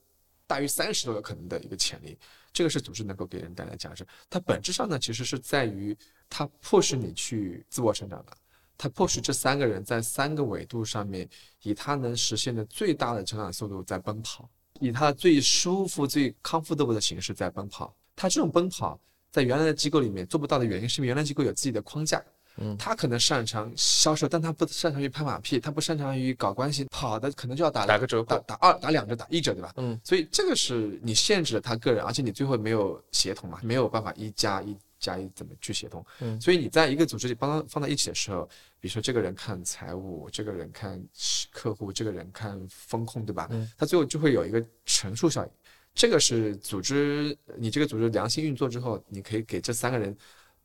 [0.46, 2.16] 大于三十都有可能的一个潜力。
[2.52, 4.06] 这个是组织能够给人带来价值。
[4.30, 5.96] 它本质上呢，其实是在于
[6.28, 8.36] 它迫使你去自我成长的，
[8.76, 11.28] 它迫使这三个人在三个维度上面，
[11.62, 14.48] 以他能实现的最大的成长速度在奔跑，
[14.80, 17.94] 以他最舒服、最 comfortable 的形式在奔跑。
[18.16, 18.98] 他这种奔跑
[19.30, 22.22] 在原来的机构里面做不到的原因，是因为原来机构有自己的框架。
[22.56, 29.72] 嗯他可能擅长销售，但他不擅长于拍马屁，他不擅长于搞关系，跑的可能就要打打个折扣打打二打两折打一折，对吧？
[29.76, 36.04] 嗯，所以这个是你限制了他个人，而且你最后没有协同嘛，没有办法一加一加以怎么去协同？
[36.20, 38.48] 嗯所以你在一个组织里帮他放在一起的时候，
[38.80, 41.02] 比如说这个人看财务，这个人看
[41.50, 43.48] 客户，这个人看风控，对吧？
[43.50, 45.50] 嗯，他最后就会有一个乘数效应。
[45.94, 50.16] 这个是组织，你这个组织良性运作之后，你可以给这三个人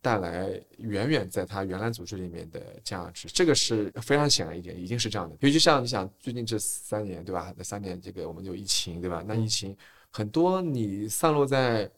[0.02, 5.36] 带来远远在他原来组织里面的价值，这个是非常显而易见，一定是这样的。
[5.40, 7.54] 尤其像你想最近这三年，对吧？
[7.56, 9.22] 那三年这个我们有疫情，对吧？
[9.24, 9.76] 那疫情
[10.10, 11.88] 很多你散落在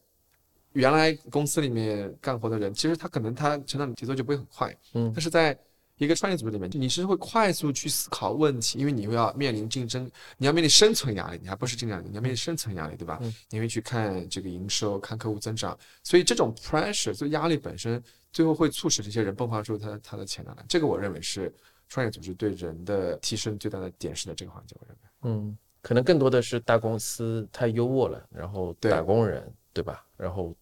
[0.73, 5.57] 原来公司里面干活的人，其实他可能他成长的节奏就不会很快，嗯但是在
[5.97, 13.19] 一个创业组织里面，你是会快速去思考问题，因为你又要面临竞争，你要面临生存压力，你还不是竞争压力，你要面临生存压力，对吧？
[13.21, 20.65] 嗯你会去看这个营收，看客户增长，所以这种 pressure，就压力本身最后会促使这些人迸发出他他的潜能来。
[20.67, 21.53] 这个我认为是
[21.87, 25.01] 创业组织对人的提升最大的点是在这个环节，我认为。
[25.25, 30.03] 嗯，可能更多的是大公司太优渥了，然后对打工人，对吧？
[30.17, 30.53] 然后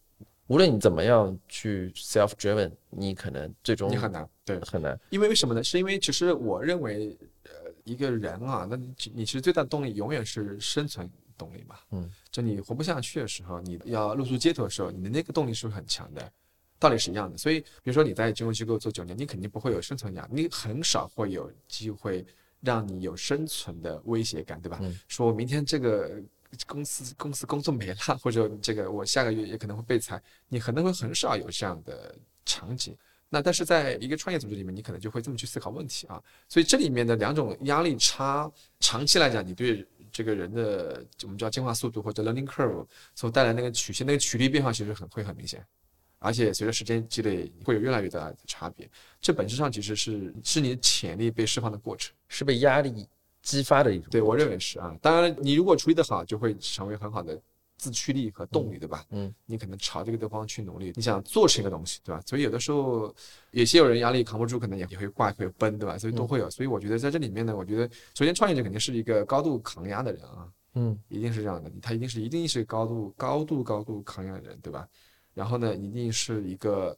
[0.52, 5.00] 无论你怎么样去 self driven，你可能最终你很难，对，很难。
[5.10, 5.64] 因为为什么呢？
[5.64, 11.78] 是因为其实我认为，呃，一个人啊，那你你其实最大的动力永远是生存动力嘛。
[11.92, 16.30] 嗯，就你活不下去的时候，你要露宿街头的时候，你的那个动力是不是很强的，
[16.78, 17.38] 道理是一样的。
[17.38, 22.26] 所以，比如说你在金融机构做九年，你肯定不会有生存压力，你很少会有机会
[22.60, 24.80] 让你有生存的威胁感，对吧？
[24.82, 26.22] 嗯说明天这个
[26.68, 32.98] 公司公司工作没了， 或者这个我下个月也可能会被裁，你可能会很少有这样的场景。
[33.30, 36.22] 那但是在一个创业组织里面，你可能就会这么去思考问题啊。
[36.50, 42.86] 所以这里面的两种压力差，长期来讲，你对这个人的我们叫进化速度或者 learning curve
[43.16, 45.66] 所带来那个曲线、那个曲率变化，其实很会很明显。
[46.20, 48.88] 而且随着时间积累，会有越来越大的差别。
[49.22, 52.14] 这本质上其实是是你潜力被释放的过程。
[52.28, 53.08] 是被压力
[53.42, 54.08] 激发的一种。
[54.10, 54.96] 对我认为是啊。
[55.02, 57.40] 当然，你如果处理得好，就会成为很好的
[57.78, 59.04] 自驱力和动力，对吧？
[59.10, 62.22] 嗯，你可能朝这个地方去努力，你想做成一个东西，对吧？
[62.28, 63.14] 所以有的时候，
[63.52, 65.98] 有些有人压力扛不住，可能也也会挂，会崩，对吧？
[65.98, 66.50] 所以都会有。
[66.50, 74.88] 所以我觉得在这里面呢，我觉得首先创业者肯定是一个高度抗压的人啊，嗯一定是这样的，他一定是一定是高度高度高度抗压的人，对吧？
[75.34, 76.96] 然后呢，一定是一个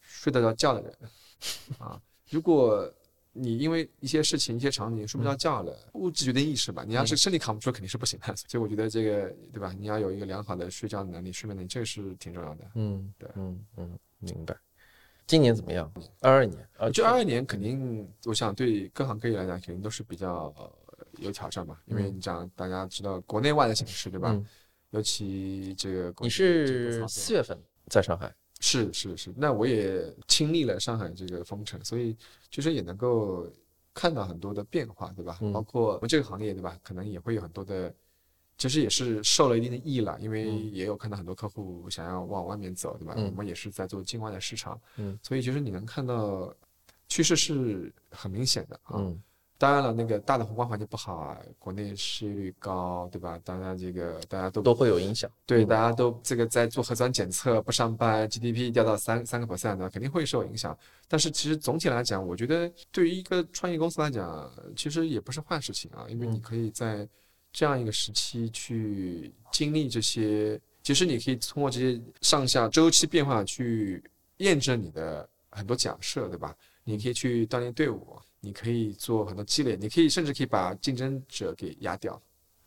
[0.00, 0.96] 睡得着觉的人
[1.78, 2.00] 啊。
[2.30, 2.88] 如果
[3.32, 6.84] 你因为一些事情、一些场景睡不着觉了，物质决定意识吧。
[6.86, 8.34] 你要是身体扛不住，肯定是不行的。
[8.48, 9.72] 所以我觉得这个，对吧？
[9.78, 12.64] 你要有一个良好的睡觉能力、睡眠能力，这个是挺重要的。
[12.74, 14.56] 嗯，对嗯嗯，明白。
[15.26, 15.90] 今年怎么样？
[16.20, 20.72] 二二年啊，就二二年肯定，我想对各行各业来讲，肯定都是比较、呃
[21.18, 21.80] 有挑战吧。
[21.86, 24.32] 因为你讲大家知道国内外的形势，对吧？
[24.32, 24.46] 嗯
[24.90, 28.30] 尤其这个你是四月份在上海，
[28.62, 32.16] 是是是，那我也经历了上海这个封城，所以
[32.48, 33.46] 其实也能够
[33.92, 35.36] 看到很多的变化，对吧？
[35.42, 36.78] 嗯包括我们这个行业，对吧？
[36.82, 37.92] 可能也会有很多的，
[38.56, 43.14] 其实也是受了一定的益了，因为嗯也有看到很多客户想要往外面走，对吧？
[43.16, 46.54] 嗯我们也是在做境外的市场，嗯，所以其实你能看到
[47.08, 48.94] 趋势是很明显的啊。
[49.00, 49.20] 嗯
[49.62, 53.38] 当然了，那个大的宏观环境不好啊，国内失业率高，对吧？
[53.44, 55.30] 当然这个大家都都会有影响。
[55.46, 60.76] 对，嗯大家都这个在做核酸检测不上班，GDP 掉到三三个 percent 的，肯定会受影响。
[61.06, 67.08] 但是其实总体来讲，我觉得对于一个创业公司来讲，其实也不是坏事情啊，因为你嗯可以在
[67.52, 74.02] 这样一个时期去经历这些，其实你可以通过这些上下周期变化去
[74.38, 76.52] 验证你的很多假设，对吧？
[76.82, 82.20] 你可以去锻炼队伍，你可以做很多积累，你可以甚至可以把竞争者给压掉。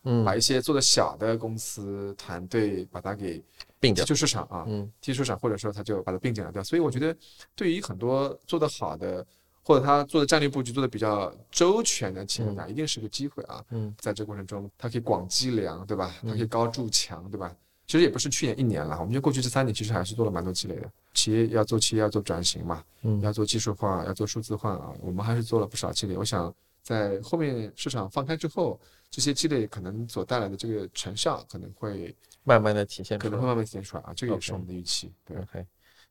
[0.07, 3.43] 嗯，把一些做的小的公司团队把它给
[3.79, 4.05] 并掉。
[4.05, 6.63] 出市场啊，嗯踢出市场，或者说他就把它并进来掉。
[6.63, 7.15] 所以我觉得，
[7.55, 9.25] 对于很多做得好的，
[9.63, 13.65] 或者他做的战略布局做的比较周全的企业家，一定是个机会啊。
[13.71, 16.15] 嗯，在这过程中，它可以广积粮，对吧？
[16.21, 17.51] 它可以嗯高筑墙，对吧？
[17.88, 20.91] 其实也不是去年一年了，我们就过去这三年，其实还是做了蛮多积累的。
[21.14, 26.18] 企业要做企业要做转型嘛，嗯要做技术化，要做数字化啊，我们还是做了不少积累。
[26.18, 33.47] 我想在后面市场放开之后，这些积累可能所带来的这个成效可能会慢慢的体现出来可能会。
[33.47, 35.12] 慢慢体现出来啊，这个也是我们的预期。
[35.24, 35.66] 对，OK，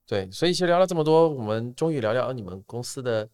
[0.07, 3.28] 对，所以其实聊了这么多，我们终于聊聊你们公司的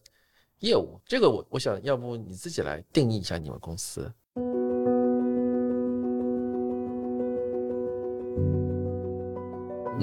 [0.61, 0.99] 业务。
[1.07, 4.11] 这个我我想要不你自己来定义一下你们公司。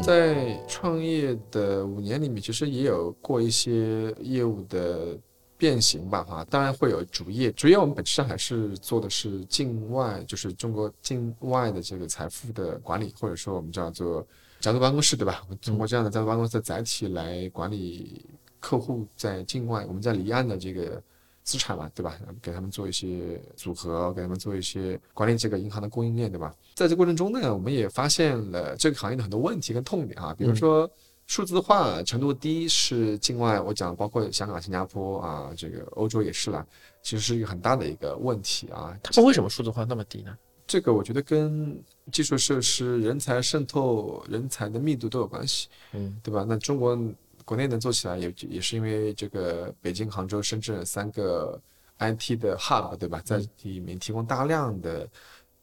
[0.04, 5.18] 在创业的五年里面，其实也有过一些业务的
[5.58, 14.26] 变形吧，哈，当然会有主业，主业我们本质上还是做的是境外，就是中国境外的这个财富的管理，或者说我们叫做
[14.60, 15.42] 家族办公室，对吧？
[15.46, 18.26] 我们通过这样的家族办公室的载体来管理
[18.60, 21.02] 客户在境外，我们在离岸的这个。
[21.48, 22.20] 资产嘛，对吧？
[22.42, 26.54] 给他们做一些组合，给他们做一些管理这个银行的供应链，对吧？
[26.76, 30.90] 在这过程中呢，我们也发现了这个行业的很多问题跟痛点啊，比如说
[31.26, 36.68] 数字化程度低是境外，我讲包括香港、新加坡啊，这个欧洲也是啦，
[37.02, 38.94] 其实是一个很大的一个问题啊。
[39.02, 40.38] 他们为什么数字化那么低呢？
[40.68, 41.82] 这个我觉得跟
[42.12, 46.46] 基础设施、人才渗透、人才的密度都有关系，嗯，对吧？
[46.46, 47.00] 那中国。
[47.48, 51.58] 国内能做起来也也是因为这个北京、杭州、深圳三个
[52.00, 53.22] IT 的 hub，对吧？
[53.24, 55.08] 在里面提供大量的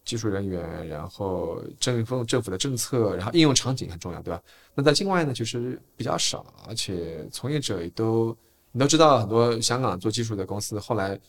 [0.03, 4.43] 技术人员，然后政府政府的政策，然后应用场景很重要，对吧？
[4.75, 8.35] 那在境外呢，其实比较少，而且从业者也都
[8.73, 11.21] 你都知道，很多香港做技术的公司后来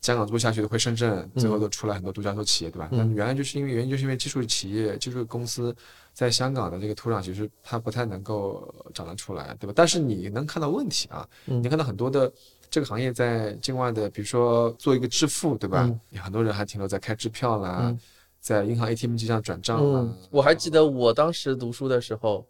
[0.00, 2.88] 香港做不下去的，回深圳，最后都出来很多独角兽企业，对吧？
[2.92, 5.74] 那原来就是因为原因就是因为技术企业、技术公司。
[6.14, 9.72] 在香港的这个土壤，其实它不太能够长得出来，对吧？
[9.76, 12.32] 但是你能看到问题啊，你看到很多的
[12.68, 15.88] 这个行业在境外的，比如说做一个支付，对吧？
[16.16, 17.96] 很多人还停留在开支票啦，
[18.40, 20.12] 在银行 ATM 机上转账啦。
[20.28, 22.44] 我还记得我当时读书的时候，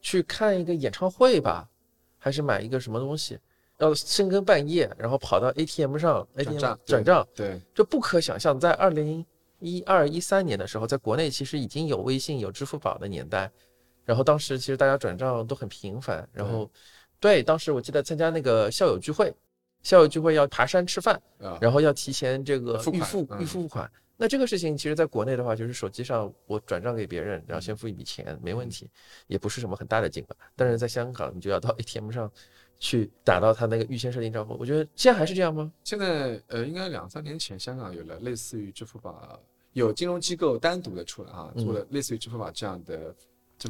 [0.00, 1.68] 去看一个演唱会吧，
[2.18, 3.38] 还是买一个什么东西，
[3.84, 9.24] 要深更半夜，然后跑到 ATM 上 ATM 转账，对，这不可想象，在二零。
[9.60, 13.50] 一二一三年的时候，在国内其实已经有微信、有支付宝的年代，
[14.04, 16.70] 然后当时其实大家转账都很频繁，然后
[17.18, 19.32] 对，当时我记得参加那个校友聚会，
[19.82, 21.18] 校友聚会要爬山吃饭，
[21.62, 23.90] 然后要提前这个预付预付款。
[24.18, 28.90] 那这个事情其实在国内的话，就是手机上我转账给别人，然后先付一笔钱，没问题，
[29.28, 30.36] 也不是什么很大的金额。
[30.54, 32.30] 但是在香港，你就要到 ATM 上
[32.78, 34.56] 去打到他那个预先设定账户。
[34.58, 35.72] 我觉得现在还是这样吗？
[35.82, 39.40] 现在呃，应该两三年前香港有了类似于支付宝。
[39.72, 43.12] 有金融机构单独的出来啊，做了类似于支付宝这样的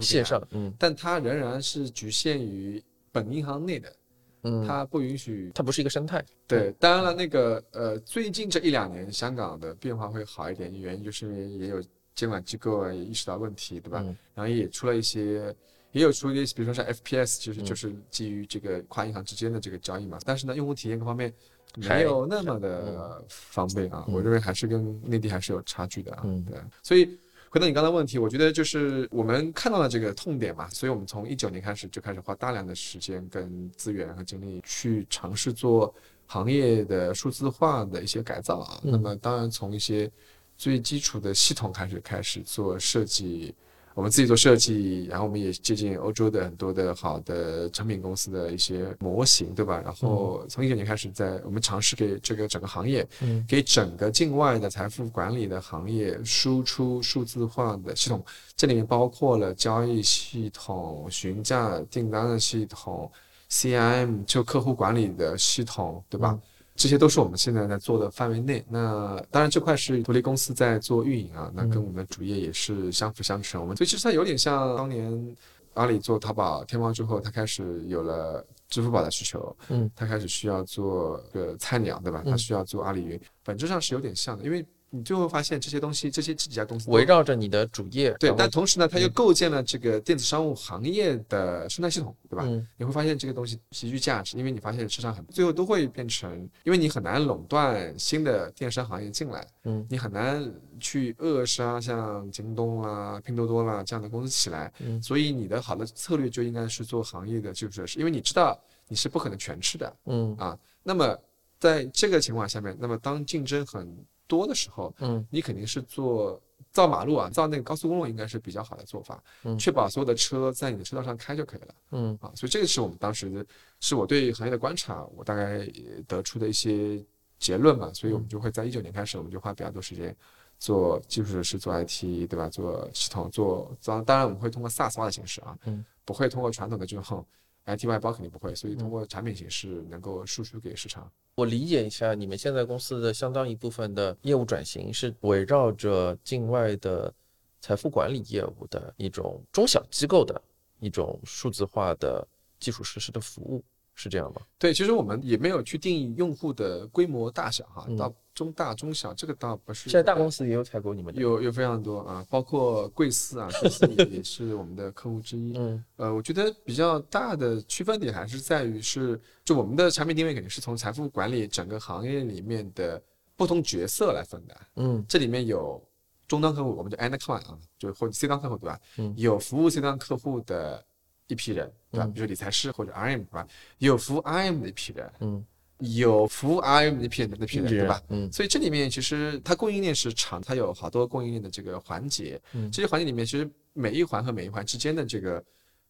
[0.03, 3.97] 线上，嗯，但它仍然是局限于本银行内的，
[4.43, 6.23] 嗯，它不允许，它不是一个生态。
[6.47, 11.83] 对，当然了，那个呃，最近这一两年香港的变化会好一点，原因就是因为也有
[12.15, 14.05] 监管机构啊也意识到问题，对吧？
[14.35, 15.57] 然后也出了一些，
[15.95, 21.33] 也有出一些，比如说像 FPS，其实就是基于这个跨银行之间的这个交易嘛，但是呢，用户体验各方面。
[21.77, 26.23] 没有那么的方便啊，我认为还是跟内地还是有差距的啊。
[26.49, 27.19] 对，所以
[27.51, 35.93] 回到你刚才问题，我觉得就是我们看到了这个痛点嘛，所以我们从一九年开始就开始花大量的时间跟资源和精力去尝试做
[36.29, 38.81] 行业的数字化的一些改造啊。
[38.85, 40.09] 那么当然从一些
[40.57, 43.53] 最基础的系统开始开始做设计。
[43.95, 49.81] 我们自己做设计，然后我们也借鉴欧洲的很多的好的产品公司的一些模型，对吧？
[49.85, 53.07] 然后从一九年开始，在我们尝试给这个整个行业，
[53.47, 58.25] 给整个境外的财富管理的行业输出数字化的系统，
[58.57, 63.09] 这里面包括了交易系统、询价订单的系统、
[63.49, 66.37] CIM 就客户管理的系统，对吧？
[66.75, 68.65] 这些都是我们现在在做的范围内。
[68.69, 73.61] 那当然，这块是独立公司在做运营啊，那跟我们的主业也是相辅相成。
[73.61, 75.37] 我们所以其实它有点像当年
[75.75, 82.23] 阿里做淘宝、天猫之后，它开始有了支付宝的需求，嗯，它开始需要做个菜鸟，对吧？
[82.25, 84.65] 它需要做阿里云，本质上是有点像的，因为。
[84.95, 92.47] 你就会发现这些东西，这些这几家公司围绕着你的主业，对，但同时呢，它又构建了这个电子商务行业的生态系统，对吧？
[92.77, 110.37] 你会发现这个东西极具价值，因为你发现市场很最后都会变成，因为你很难垄断新的电商行业进来，嗯，你很难去扼杀像京东啦、拼多多啦这样的公司起来，嗯，所以你的好的策略就应该是做行业的基础设施，因为你知道你是不可能全吃的，嗯。
[110.37, 111.19] 啊，那么
[111.59, 113.97] 在这个情况下面，那么当竞争很
[114.27, 116.41] 多的时候，嗯，你肯定是做
[116.73, 122.19] 造马路啊，造那个高速公路应该是比较好的做法，嗯，确保所有的车在你的车道上开就可以了，嗯。
[122.21, 123.47] 啊，所以这个是我们当时
[123.81, 125.69] 是我对行业的观察，我大概
[126.09, 127.05] 得出的一些
[127.39, 130.15] 结论嘛，所以我们就会在一九年开始，我们就花比较多时间
[130.59, 132.49] 做基础设施，做 IT，对吧？
[132.49, 137.27] 做系统，做当当然我们会通过 SaaS 化的形式啊，嗯，不会通过传统的这种
[137.67, 141.11] IT 外包肯定不会，所以通过产品形式能够输出给市场。
[141.35, 147.13] 我理解一下，你们现在公司的相当一部分的业务转型是围绕着境外的
[147.61, 150.41] 财富管理业务的一种中小机构的
[150.79, 152.27] 一种数字化的
[152.61, 153.65] 基础设施的服务，
[153.95, 154.43] 是这样吗？
[154.59, 159.89] 对，其实我们也没有去定义用户的规模大小哈，嗯到中大、中小，这个倒不是。
[159.89, 165.57] 现在大公司也有采购你们的，有有非常多啊，包括贵司啊，贵司也也是我们的客户之一。
[165.57, 173.01] 嗯 呃，我觉得比较大的区分点还是在于是，就我们的产品定位肯定是从财富管理整个行业里面的
[173.37, 174.57] 不同角色来分的。
[174.77, 175.81] 嗯这里面有
[176.27, 178.81] 终端客户，我们叫 end client 啊，就或者 C 端客户对吧？
[178.97, 180.85] 嗯有服务 C 端客户的
[181.29, 182.07] 一批人，对吧？
[182.07, 183.47] 嗯比如说理财师或者 RM 对吧？
[183.79, 185.45] 有服务 RM 的一批人，嗯，
[185.79, 188.03] 有服务 RM 的一批人那批人，对吧？？
[188.09, 192.41] 嗯所以这里面其实它供应链是长，它有好多供应链的这个环节。
[192.53, 195.43] 嗯这些环节里面，其实每一环和每一环之间的这个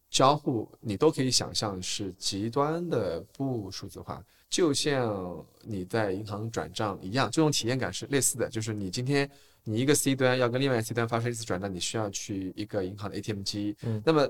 [0.09, 8.47] 交互，你都可以想象是极端的不数字化，就像你在银行转账一样，这种体验感是类似的。
[8.49, 9.29] 就是你今天
[9.63, 13.75] 你一个 C 端要跟另外一个 C 端发生一次转账，你需要去一个银行的 ATM 机。
[13.83, 14.27] 嗯那么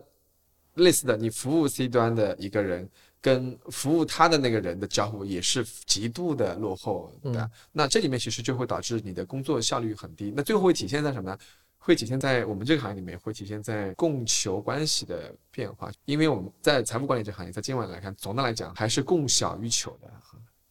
[0.75, 2.89] 类似的，你服务 C 端的一个人
[3.21, 7.41] 跟服务他的那个人的交互也是极度的落后的。
[7.41, 10.33] 嗯那这里面其实就会导致你的工作效率很低。
[10.35, 11.37] 那最后会体现在什么呢？
[11.77, 15.91] 会体现在我们这个行业里面，会体现在供求关系的变化。
[16.05, 20.11] 因为我们在财富管理这行业，在今晚来看，总的来讲还是供小于求的，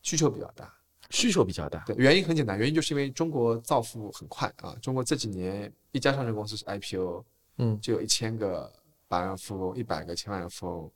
[0.02, 0.72] 需求比较大。
[1.10, 1.84] 需求比较大。
[1.86, 4.74] 对，原因很简单，原因就是因为中国造富很快啊。
[4.82, 7.24] 中国这几年一家上市公司是 IPO，
[7.58, 8.72] 嗯就有一千个
[9.14, 10.90] 百万富翁，一百个千万富翁，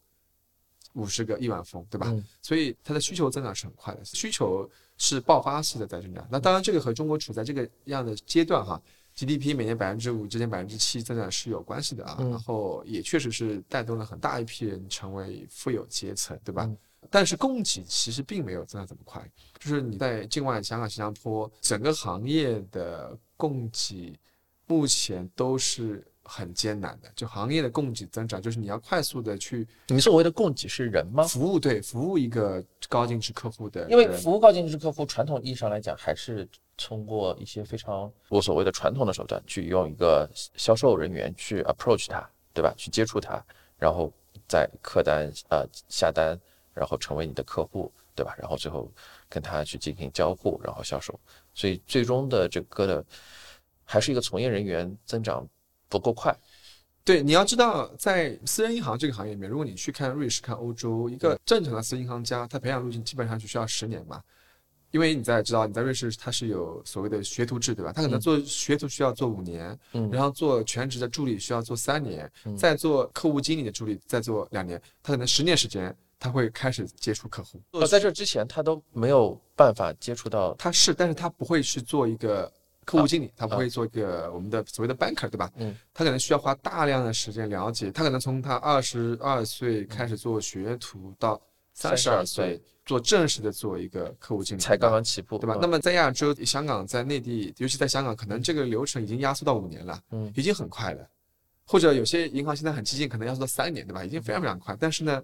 [0.95, 2.09] 五十个亿万富翁，对吧？
[2.09, 6.27] 嗯所以它的需求增长是很快的，需求是爆发式的在增长。
[6.31, 8.81] 那当然，这个和中国处在这个样的阶段哈
[9.15, 12.17] ，GDP 每年百分之五，之间百分之七增长是有关系的啊。
[12.19, 16.65] 嗯然后也确实是带动了很大一批人成为富有阶层，对吧？
[16.65, 16.77] 嗯
[17.11, 19.25] 但是供给其实并没有增长这么快，
[19.61, 24.19] 就是你在境外香港、新加坡整个行业的供给
[24.67, 31.25] 目前都是很艰难的，就行业的供给增长，就是你要快速的去你所谓的供给是人吗？
[31.25, 42.75] 服务，对，服务一个高净值客户的，因为服务高净值客户，传统意义上来讲，还是通过一些非常我所谓的传统的手段，去用一个销售人员去 approach 他，对吧？
[42.77, 43.43] 去接触他，
[43.79, 44.13] 然后
[44.47, 46.39] 再客单呃下单，
[46.75, 48.35] 然后成为你的客户，对吧？
[48.39, 48.93] 然后最后
[49.29, 51.19] 跟他去进行交互，然后销售。
[51.55, 53.05] 所以最终的这个的
[53.85, 55.49] 还是一个从业人员增长
[55.89, 56.37] 不够快。
[57.05, 64.23] 对，你要知道，在私人银行这个行业里面，如果你去看瑞士、看欧洲，一个正常的私人银行家，他培养路径基本上就需要十年嘛。
[64.91, 67.93] 因为你在知道，你在瑞士它是有所谓的学徒制，对吧？
[67.93, 77.61] 他可能嗯做学徒需要做五年，嗯然后做全职的助理需要做三年，嗯再做客户经理的助理再做两年，他可能十年时间他会开始接触客户。
[77.73, 82.51] 呃，在这之前他都没有办法接触到，他是，但是他不会去做一个
[82.89, 85.51] 客户经理，他不会做一个我们的所谓的 banker，对吧？
[85.57, 91.39] 嗯，他可能需要花大量的时间了解，他可能从他二十二岁开始做学徒到
[91.75, 95.55] 三十二32岁岁做正式的做一个客户经理，才刚刚起步，对吧？
[95.57, 101.07] 嗯那么在亚洲、香港、在内地，尤其在香港，可能这个流程已经压缩到五年了，嗯已经很快了。
[101.67, 104.03] 或者有些银行现在很激进，可能压缩到三年，对吧？
[104.03, 105.23] 已经非常非常快，但是呢，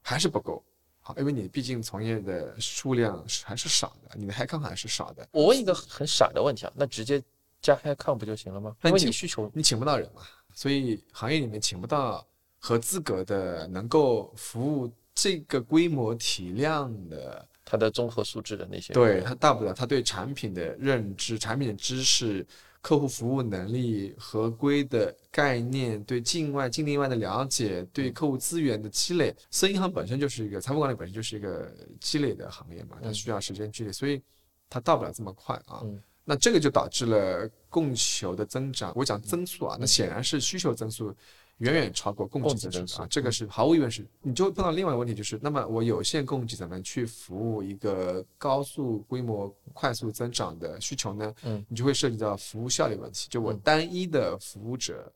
[0.00, 0.62] 还是不够。
[1.04, 7.20] 好，因为你毕竟从业的数量是还是少的，你的 headcount 还是少的，我问一个很傻的问题啊，那直接
[7.60, 8.74] 加 headcount 不就行了吗？
[8.80, 10.22] 那你你需求你请不到人嘛，
[10.54, 12.24] 所以行业里面请不到
[12.58, 22.46] 合资格的、能够服务这个规模体量的他的综合素质的那些，对他大不了他对产品的认知、产品的知识、
[22.80, 29.34] 客户服务能力、合规的概念、对境外、境内外的了解、对客户资源的积累。
[29.50, 34.22] 私人银行本身就是一个财富管理本身就是一个积累的行业嘛，它嗯需要时间积累，所以
[34.68, 35.80] 它到不了这么快啊。
[35.82, 38.92] 嗯那这个就导致了供求的增长。
[38.94, 41.12] 我讲增速啊，那显然是需求增速
[41.58, 44.06] 远远超过供供给增速速啊，这个是毫无疑问是。
[44.20, 51.34] 你就会碰到另外一个问题，就是那么我有限供给怎么去服务一个高速规模、快速增长的需求呢？
[51.42, 53.26] 嗯，你就会涉及到服务效率问题。
[53.28, 55.12] 就我嗯单一的服务者，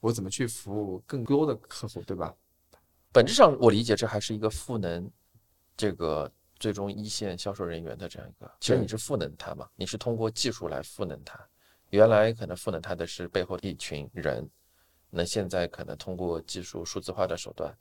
[0.00, 2.34] 我怎么去服务更多的客户，对吧？
[3.12, 5.10] 本质上我理解这还是一个赋能
[5.76, 11.38] 这个最终一线销售人员的这样一个，其实你是赋能他嘛，你是通过技术来赋能他，
[11.90, 14.48] 原来可能赋能他的是背后的一群人，
[15.08, 17.76] 那现在可能通过技术数字化的手段，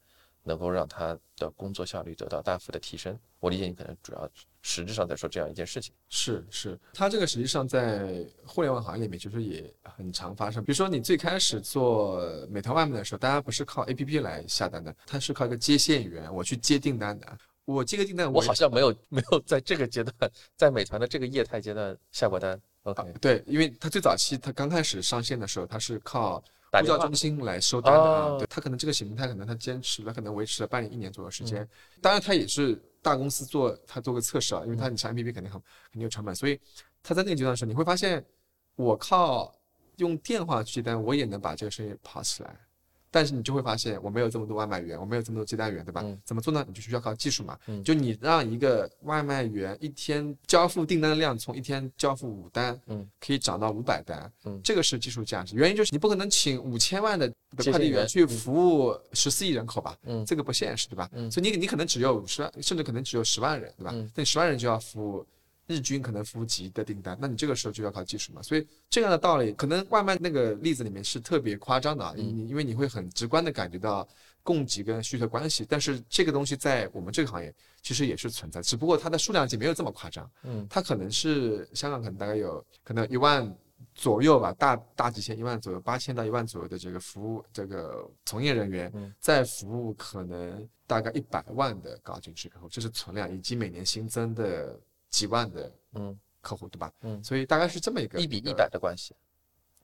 [0.48, 3.18] 能够让他的工作效率得到大幅的提升。
[3.39, 4.28] 我理解你可能主要
[4.62, 5.93] 实质上在说这样一件事情。
[6.10, 10.64] 是是，它这个实际上在互联网行业里面其实也很常发生。
[10.64, 12.20] 比如说你最开始做
[12.50, 17.38] 美团外卖的时候，大家不是靠 APP 来下单的，它是靠一个接线员，我去接订单的。
[17.66, 22.58] 我接个订单，我也好像没有没有在这个阶段，在美团的这个业态阶段下过单。
[22.84, 26.41] OK，对，因为它最早期它刚开始上线的时候，它是靠
[26.72, 28.26] 呼叫中心来收单的啊。
[28.26, 31.61] 哦对，他可能这个形态可能他坚持了，可能维持了半年一年左右时间。
[31.61, 31.70] 嗯
[32.01, 36.59] 当然，他也是大公司做他做个测试啊，因为他你上 APP 肯定很肯定有成本，所以
[37.01, 38.24] 他在那个阶段的时候，你会发现
[38.76, 39.53] 我靠
[39.95, 42.55] 用电话去接单，我也能把这个生意跑起来。
[43.10, 46.01] 但是你就会发现，我没有这么多外卖员，我没有这么多接单员，对吧？
[46.03, 46.64] 嗯怎么做呢？
[46.68, 47.58] 你就需要靠技术嘛。
[47.68, 55.55] 嗯就你让一个外卖员一天交付订单的量从一天交付五单，嗯，可以涨到五百单，嗯这个是技术价值。
[55.55, 61.10] 原因就是你不可能请五千万的快递员去服务十四亿人口吧，嗯这个不现实，对吧？
[61.14, 63.91] 嗯所以你你可能只有五十万，甚至可能只有十万人，对吧？
[63.93, 65.26] 嗯那你十万人就要服务。
[65.68, 68.41] 日均可能服务级的订单，那你这个时候就要靠技术嘛。
[68.41, 74.07] 所以这样的道理，可能外卖那个例子里面是特别夸张的啊，嗯你因为你会很直观的感觉到
[74.43, 80.30] 供给跟需求关系，但是这个东西在我们这个行业其实也是存在，只不过它的数量级没有这么夸张。
[80.43, 83.53] 嗯它可能是香港可能大概有可能一万
[83.93, 94.80] 左右吧，大大几千一万左右，八千到一万左右的这个服务这个从业人员嗯，在服务可能大概一百万的高净值客户，这是存量以及每年新增的
[95.10, 96.18] 几万的嗯。
[96.41, 96.93] 客户，对吧？
[97.01, 97.24] 嗯。
[97.24, 99.14] 所以大概是这么一个一比一百的关系。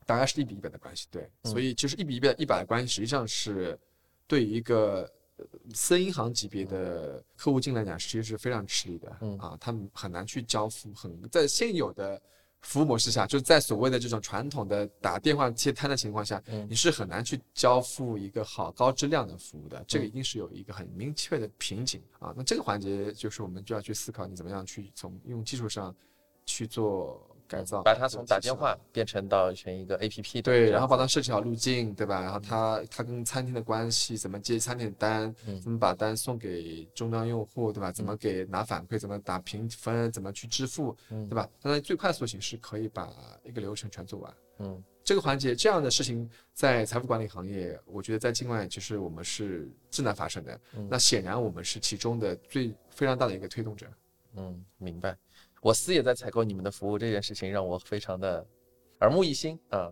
[0.05, 1.51] 大概是一比一百的关系，对，嗯。
[1.51, 3.80] 所以就是一比一百一百的关系，实际上是
[4.28, 9.38] 对于一个呃私银行级别的客户进来讲，其实是非常吃力的，嗯。
[9.38, 12.21] 啊，他们很难去交付，很在现有的
[12.64, 22.34] 服务模式下，就是在所谓的这种传统的打电话接单的情况下，嗯你是很难去交付一个好高质量的服务的，这个嗯一定是有一个很明确的瓶颈啊。
[22.36, 25.93] 那这个环节就是我们就要去思考，你怎么样去从用技术上
[26.45, 32.21] 去做改造，把它从打电话变成到成一个 A P P 的对，然后帮他设计好路径，对吧？
[32.21, 37.91] 然后他他跟餐厅的关系，怎么接餐厅的单，嗯怎么把单送给终端用户，对吧？
[37.91, 41.47] 怎么给拿反馈，怎么打评分，怎么去支付，嗯对吧？
[41.61, 43.09] 当然最快速的形式可以把
[43.43, 44.33] 一个流程全做完。
[44.59, 50.59] 嗯这个环节这样的事情在财富管理行业，我觉得在境外其实我们是正在发生的。
[50.77, 53.85] 嗯那显然我们是其中的最非常大的一个推动者。
[54.35, 55.15] 嗯，明白。
[55.64, 58.45] 我司也在采购你们的服务，这件事情让我非常的
[58.99, 59.89] 耳目一新啊。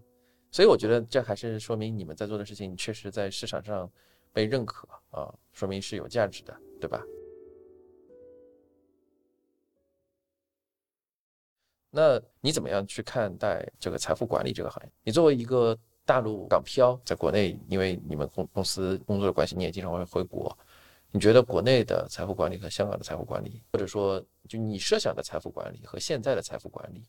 [0.51, 3.89] 所以我觉得这还是说明你们在做的事情确实在市场上
[4.33, 7.01] 被认可啊，说明是有价值的，对吧？
[11.89, 14.91] 那你怎么样去看待这个财富管理这个行业？
[15.03, 20.57] 你作为一个大陆港漂，在国内，因为你们公公司工作的关系，你也经常会回国。
[21.11, 27.03] 你觉得国内的财富管理和香港的财富管理，或者说就你设想的财富管理和现在的财富管理，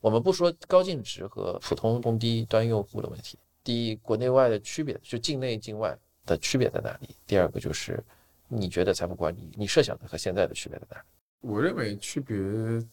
[0.00, 3.38] 我们不说高净值和普通中低端用户的问题。
[3.64, 7.08] 第一，国内外的区别，就境内境外的区别在哪里？
[7.26, 8.02] 第二个就是
[8.46, 11.04] 你觉得财富管理，你设想的和现在的区别在哪里？
[11.40, 12.36] 我认为区别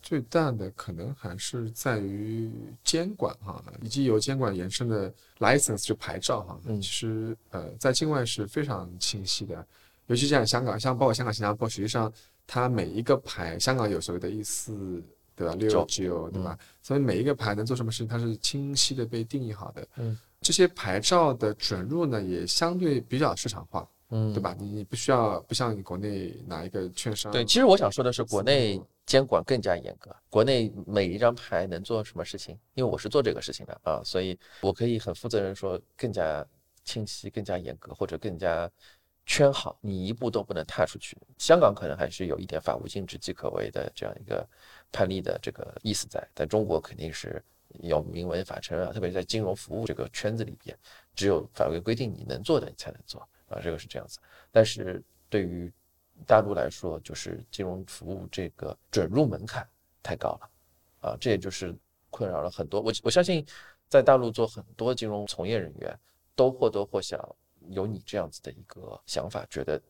[0.01, 2.51] 最大的可能还是在于
[2.83, 6.59] 监管哈，以及由监管延伸的 license 就牌照哈。
[6.65, 9.65] 嗯其实呃，在境外是非常清晰的，
[10.12, 12.12] 尤其像香港，像包括香港、新加坡，实际上
[12.45, 15.01] 它每一个牌，香港有所谓的一四
[15.38, 16.59] 对吧，六九九对吧？
[16.82, 19.88] 所以每一个牌能做什么事情，它是清晰的被定义好的。
[19.95, 23.88] 嗯，这些牌照的准入呢，也相对比较市场化。
[24.09, 24.43] 嗯对？
[24.43, 24.53] 吧？
[24.59, 30.14] 你你不需要不像你国内哪一个券商对，其实我想说的是，国内监管更加严格。
[30.30, 32.59] 国内每一张牌能做什么事情？
[32.74, 36.45] 因为我是做这个事情的啊，所以我可以很负责任说，更加
[36.84, 38.70] 清晰、更加严格，或者更加
[39.34, 41.17] 圈好，你一步都不能踏出去。
[41.38, 44.45] 香港可能还是有一点法无禁止即可为的这样一个
[44.91, 47.41] 判例的这个意思在，在中国肯定是
[47.79, 50.77] 有明文法承认啊，特别是在金融服务这个圈子里边，
[51.15, 54.19] 只有法规规定你能做的，你才能做啊，这个是这样子。
[54.51, 55.71] 但是对于
[56.27, 59.65] 大陆来说，就是金融服务这个准入门槛
[60.03, 60.49] 太高了，
[61.09, 61.73] 啊，这也就是
[62.09, 62.82] 困扰了很多。
[62.82, 63.45] 我我相信，
[63.88, 65.97] 在大陆做很多金融从业人员，
[66.36, 67.34] 都或多或少
[67.70, 69.82] 有你这样子的一个想法，觉得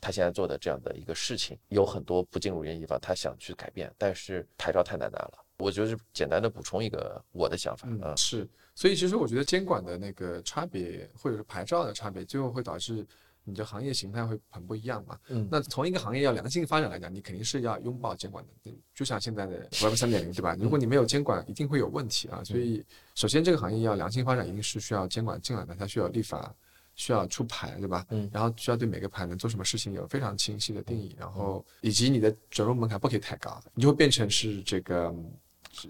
[0.00, 5.44] 他现在做的这样的一个事情有很多不尽如人意方，他想去改变，但是牌照太难拿了。
[5.58, 13.06] 我就是简单的补充一个我的想法啊嗯，，是，所以其实我觉得监管的那个差别，或者是牌照的差别，最后会导致
[13.44, 15.18] 你的行业形态会很不一样嘛。
[15.28, 20.56] 嗯那从一个行业要良性发展来讲，你肯定是要拥抱监管的，对就像现在的 Web 三点零，对吧？
[20.58, 22.42] 如果你没有监管，一定会有问题啊。
[22.42, 22.82] 所以，
[23.14, 26.54] 首先这个行业要良性发展，一定是需要监管进来的，它需要立法，
[27.00, 28.04] 需要出牌，对吧？
[28.10, 35.14] 嗯然后需要对每个牌能做什么事情有非常清晰的定义，然后以及你的准入门槛不可以太高，你就会变成是这个。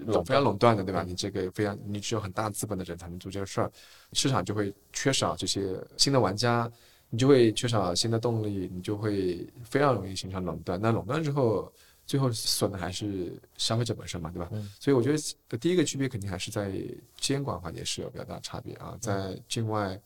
[0.06, 1.02] 垄非常垄断的，对吧？
[1.02, 3.72] 嗯你这个非常，你只有很大资本的人才能做这个事儿，
[4.12, 6.70] 市场就会缺少这些新的玩家，
[7.08, 10.78] 你就会缺少新的动力，你就会非常容易形成垄断。
[10.78, 11.72] 那垄断之后，
[12.06, 14.50] 最后损的还是消费者本身嘛，对吧？
[14.52, 16.70] 嗯所以我觉得第一个区别肯定还是在
[17.16, 19.98] 监管环节是有比较大差别啊，在境外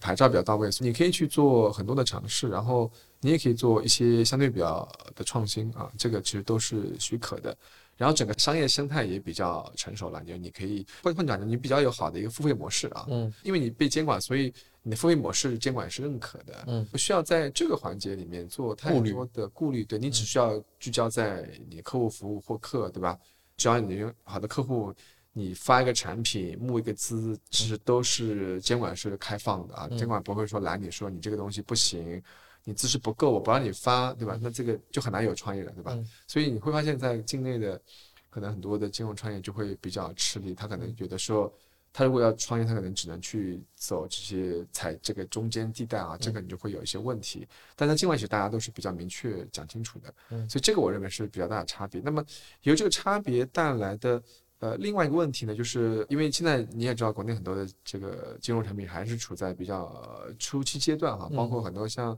[0.00, 2.90] 牌照比较到位，你可以去做很多的尝试，然后
[3.20, 7.56] 你也可以做一些相对比较的创新啊，这个其实都是许可的。
[7.96, 23.18] 然后整个商业生态也比较成熟了，就你可以换换讲，你比较有好的一个付费模式啊，嗯因为你被监管，所以你的付费模式监管是认可的，嗯不需要在这个环节里面做太多的顾虑，对你只需要聚焦在你的客户服务获客，对吧？
[23.56, 24.92] 只要你有好的客户，
[25.38, 32.22] 你发一个产品、募一个资，其实都是监管是开放的啊，嗯监管不会说拦你说你这个东西不行。
[32.68, 34.36] 你资质不够，我不让你发，对吧？
[34.42, 35.92] 那这个就很难有创业了，对吧？
[35.94, 37.80] 嗯所以你会发现在境内的，
[38.28, 41.52] 可能很多的金融创业就会比较吃力，他可能有的时候，
[41.92, 47.46] 他如果要创业，他可能只能去走这些踩这个中间地带啊，这个你就会有一些问题。
[47.76, 52.00] 但在境外其实大家都是比较明确讲清楚的，嗯所以这个我认为是比较大的差别。
[52.04, 52.24] 那么
[52.62, 54.20] 由这个差别带来的。
[54.58, 62.16] 呃，另外一个问题呢，就是因为现在你也知道，国内很多的这个金融产品还是处在比较呃初期阶段哈，包括很多像，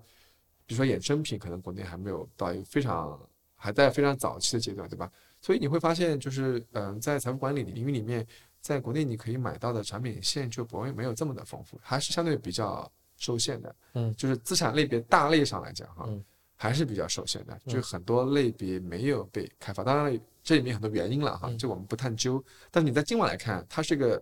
[0.64, 3.18] 比如说衍生品，可能国内还没有到一个非常
[3.56, 5.10] 还在非常早期的阶段，对吧？
[5.40, 8.26] 所以你会发现，就是嗯、在财富管理领域里面，
[8.60, 13.74] 在国内你可以买到的产品线就不会没有这么的丰富，还是相对比较受限的。
[13.94, 16.24] 嗯就是资产类别大类上来讲哈，嗯
[16.54, 19.82] 还是比较受限的，嗯就是很多类别没有被开发。
[19.84, 22.42] 当然了，这里面很多原因了哈，嗯这我们不探究。
[22.70, 24.16] 但是你在今晚来看，它是个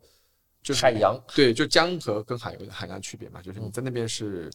[0.61, 4.51] 就是海洋，对，就江河跟海有海洋区别嘛，就是你嗯在那边是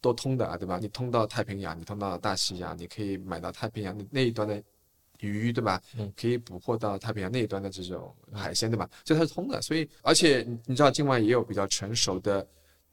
[0.00, 0.80] 都通的啊，对吧？
[0.82, 4.60] 你通到太平洋，你通到大西洋，你可以买到太平洋那那一端的
[5.20, 5.80] 鱼，对吧？
[5.96, 8.90] 嗯可以捕获到太平洋那一端的这种海鲜，对吧？
[9.04, 9.62] 所以它是通的。
[9.62, 12.44] 所以，而且你你知道，境外也有比较成熟的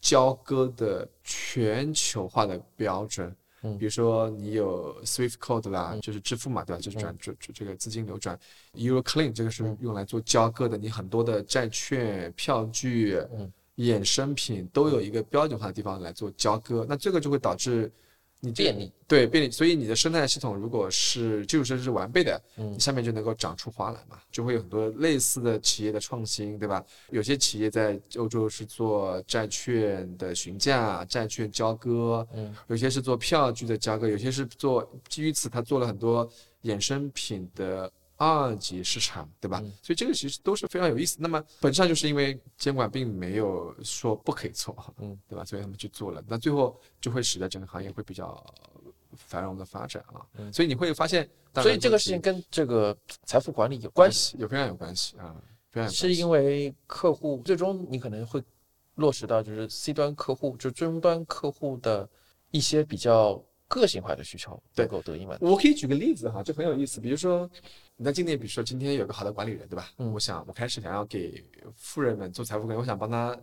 [0.01, 3.36] 交割的全球化的标准。
[3.62, 3.78] 嗯。
[3.78, 6.01] 比如说你有 SWIFT code 啦，嗯。
[6.01, 6.82] 就是支付嘛，对吧？
[6.82, 7.18] 就是转嗯。
[7.20, 8.38] 转转这个资金流转
[8.74, 9.78] ，Euro Clean 这个是嗯。
[9.82, 13.51] 用来做交割的，你很多的债券、票据、嗯。
[13.78, 17.89] 衍生品都有一个标准化的地方来做交割，那这个就会导致
[18.42, 26.82] 你便利，对便利，所以你的生态系统如果是基础设施是完备的，嗯你下面就能够长出花来嘛，就会有很多类似的企业的创新，对吧？
[27.10, 36.26] 有些企业在欧洲是做债券的询价、债券交割，嗯有些是做票据的交割，有些是做基于此他做了很多
[36.64, 39.61] 衍生品的二级市场，对吧？
[39.63, 41.15] 嗯所以这个其实都是非常有意思。
[41.22, 45.45] 那么本质上就是因为监管并没有说不可以做，嗯，对吧？
[45.45, 48.45] 所以他们去做了，那最后就会使得整个行业会比较
[49.15, 50.20] 繁荣的发展啊。
[50.38, 55.34] 嗯所以你会发现，所以这个事情跟这个财富管理有关系，有非常有关系啊，
[55.72, 58.43] 非常是因为客户最终你可能会
[58.95, 62.09] 落实到就是 C 端客户，就终端客户的
[62.51, 65.45] 一些比较个性化的需求对能够得以满足。
[65.45, 66.99] 我可以举个例子哈，就很有意思。
[66.99, 67.49] 比如说
[67.95, 69.89] 你在境内，比如说今天有个好的管理人，对吧？
[69.99, 71.41] 嗯我想我开始想要给
[71.78, 73.39] 富人们做财富管理，我想帮他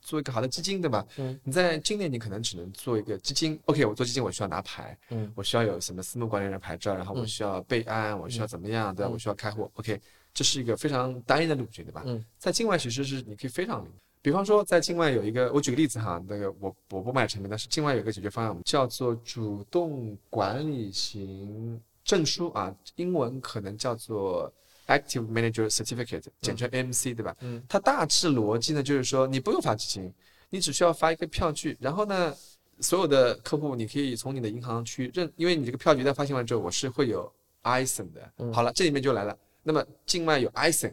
[0.00, 1.06] 做一个好的基金，对吧？
[1.18, 3.60] 嗯，你在境内你可能只能做一个基金。
[3.66, 9.10] OK，我做基金我需要拿牌，嗯我需要有什么私募管理人牌照，然后我嗯需要备案，我需要怎么样，对吧？
[9.10, 9.70] 嗯我需要开户。
[9.74, 10.00] OK，
[10.32, 12.02] 这是一个非常单一的路径，对吧？
[12.06, 13.98] 嗯在境外其实是你可以非常灵活。
[14.26, 24.52] 比方说，在境外有一个，我举个例子哈，那个我我不卖产品，但是境外有一个解决方案，叫做主动管理型证书啊，英文可能叫做
[24.88, 27.36] Active Manager Certificate，简称 MC，对吧？
[27.38, 30.12] 嗯，它大致逻辑呢，就是说你不用发基金，
[30.50, 32.34] 你只需要发一个票据，然后呢，
[32.80, 38.32] 所有的客户你可以从你的银行去认，因为你这个票据在发行完之后，我是会有 ISIN 的。
[38.38, 39.38] 嗯好了，这里面就来了。
[39.62, 40.92] 那么境外有 ISIN。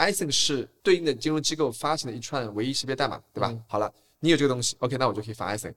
[0.00, 3.48] ISIN 是对应的金融机构发行的一串唯一识别代码，对吧？
[3.50, 5.74] 嗯好了，你有这个东西，OK，那我就可以发 ISIN。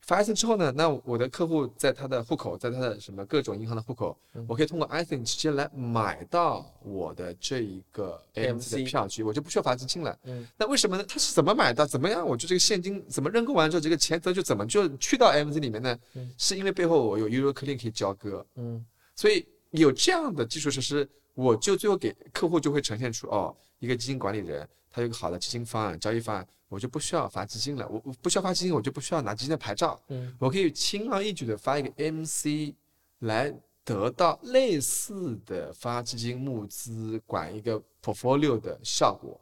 [0.00, 10.18] 发 ISIN 之后呢，那我的客户在他的户口，在他的什么各种银行的户口，嗯我可以通过 ISIN 直接来买到我的这一个 AMC 的票据，我就不需要发资金了。
[10.24, 11.04] 嗯，那为什么呢？
[11.06, 11.86] 他是怎么买到？
[11.86, 12.26] 怎么样？
[12.26, 15.96] 我就这个现金怎么认购完之后，这个钱则就怎么就去到 AMC 里面呢？
[16.14, 32.74] 嗯是因为背后我有 Euro Clean 可以交割，嗯所以有这样的基础设施，我就最后给客户就会呈现出哦，一个基金管理人，他有一个好的基金方案、交易方案，我就不需要发基金了，我我不需要发基金，我就不需要拿基金的牌照，嗯我可以轻而易举的发一个 MC
[33.20, 33.52] 来
[33.84, 39.40] 得到类似的发基金募资、管一个 portfolio 的效果，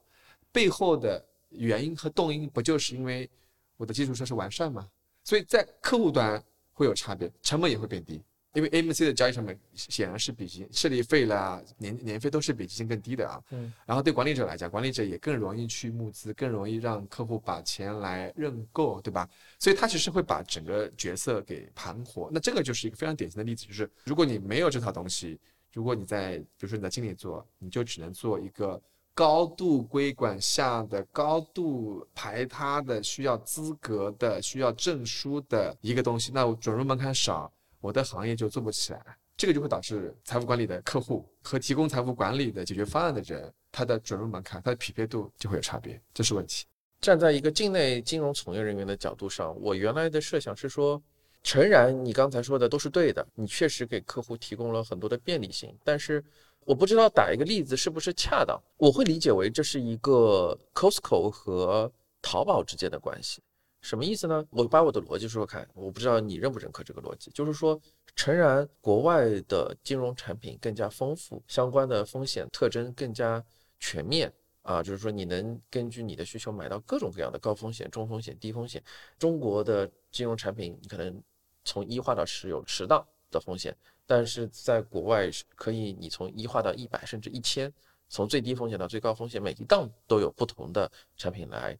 [0.53, 3.28] 背后的原因和动因不就是因为
[3.76, 4.88] 我的基础设施完善吗？
[5.24, 8.22] 所以在客户端会有差别，成本也会变低。
[8.53, 13.40] 因为 AMC 的交易成本显然是比基设立费啦、年年费都是比基金更低的啊。
[13.51, 13.72] 嗯。
[13.86, 19.28] 然后对管理者来讲，管理者也更容易去募资，更容易让客户把钱来认购，对吧？
[19.59, 22.28] 所以他其实会把整个角色给盘活。
[22.32, 25.38] 那这个就是一个非常典型的例子，就是如果你没有这套东西，
[25.72, 28.80] 如果你在比如说你在经理做，你就只能做一个
[29.14, 39.05] 高度规管下的、高度排他的、需要资格的、需要证书的一个东西，那我准入门槛少，我的行业就做不起来。
[39.37, 46.66] 这个就会导致财富管理的客户和提供财富管理的解决方案的人，他的准入门槛、他的匹配度就会有差别，这是问题。
[47.01, 51.03] 站在一个境内金融从业人员的角度上，我原来的设想是说，
[51.43, 56.22] 诚然你刚才说的都是对的，你确实给客户提供了很多的便利性，但是
[56.66, 58.61] 我不知道打一个例子是不是恰当。
[58.76, 63.41] 我会理解为这是一个 Costco 和淘宝之间的关系。
[63.81, 64.45] 什么意思呢？
[64.51, 67.31] 我把我的逻辑说说看，我不知道你认不认可这个逻辑。
[67.31, 67.81] 就是说，
[68.14, 73.43] 诚然国外的金融产品更加丰富，相关的风险特征更加
[73.78, 74.31] 全面
[74.62, 78.83] 啊，就是说你能根据你的需求买到各种各样的高风险、中风险、低风险。
[79.18, 81.22] 中国的金融产品你可能
[81.64, 83.74] 从一划到十有十档的风险，
[84.07, 87.72] 但是在国外是可以你从一划到一百甚至一千，
[88.11, 91.78] 从最低风险到最高风险，每一档都有不同的产品来。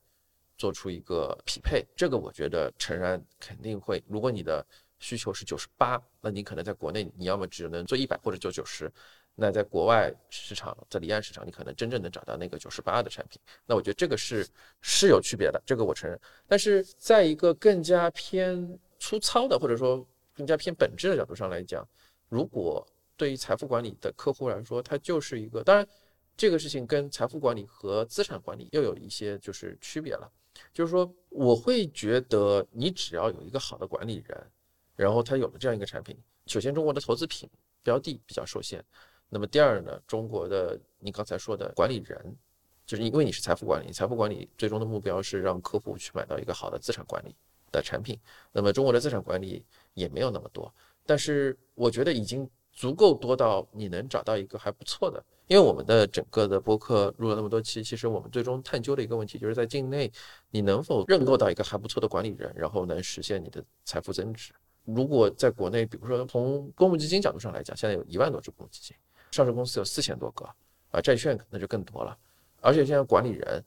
[0.61, 4.03] 做出一个匹配，这个我觉得诚然肯定会。
[4.07, 4.63] 如果你的
[4.99, 8.87] 需求是九十八，那你可能在国内你要么只能做一百或者做九十，
[9.33, 13.41] 那在国外市场，在离岸市场，你可能真正能找到那个九十八的产品。
[13.65, 14.47] 那我觉得这个是
[14.81, 16.19] 是有区别的，这个我承认。
[16.47, 21.83] 但是在一个更加偏粗糙的或者说更加偏本质的角度上来讲，
[22.29, 22.87] 如果
[23.17, 25.83] 对于财富管理的客户来说，它就是一个，当然
[26.37, 30.31] 这个事情跟财富管理和资产管理又有一些就是区别了。
[30.73, 34.51] 就是说，我会觉得你只要有一个好的管理人，
[34.95, 37.49] 然后他有了这样一个产品，首先中国的投资品
[37.83, 38.83] 标的比较受限，
[39.29, 42.35] 那么第二呢，中国的你刚才说的管理人，
[42.85, 47.35] 就是因为你是财富管理，财富管理最终的目标是让客户去买到一个好的资产管理
[47.71, 48.19] 的产品，
[48.51, 50.73] 那么中国的资产管理也没有那么多，
[51.05, 55.23] 但是我觉得已经足够多到你能找到一个还不错的。
[55.47, 60.09] 因为我们的整个的播客录了那么多期，其实我们最终探究的一个问题，就是在境内
[60.49, 64.53] 你能否认购到一个还不错的管理人，然后能实现你的财富增值。
[64.85, 68.95] 如果在国内，比如说从公募基金角度上来讲，现在有一万多只公募基金，
[69.31, 70.47] 上市公司有四千多个，
[70.91, 72.17] 啊，债券可能就更多了。
[72.61, 73.63] 而且现在管理人，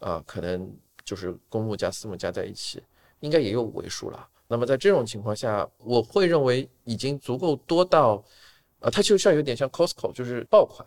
[0.00, 0.68] 啊，可能
[1.04, 2.82] 就是公募加私募加在一起，
[3.20, 4.28] 应该也有五位数了。
[4.48, 8.24] 那么在这种情况下，我会认为已经足够多到，
[8.80, 10.86] 呃，它就像有点像 Costco，就是爆款。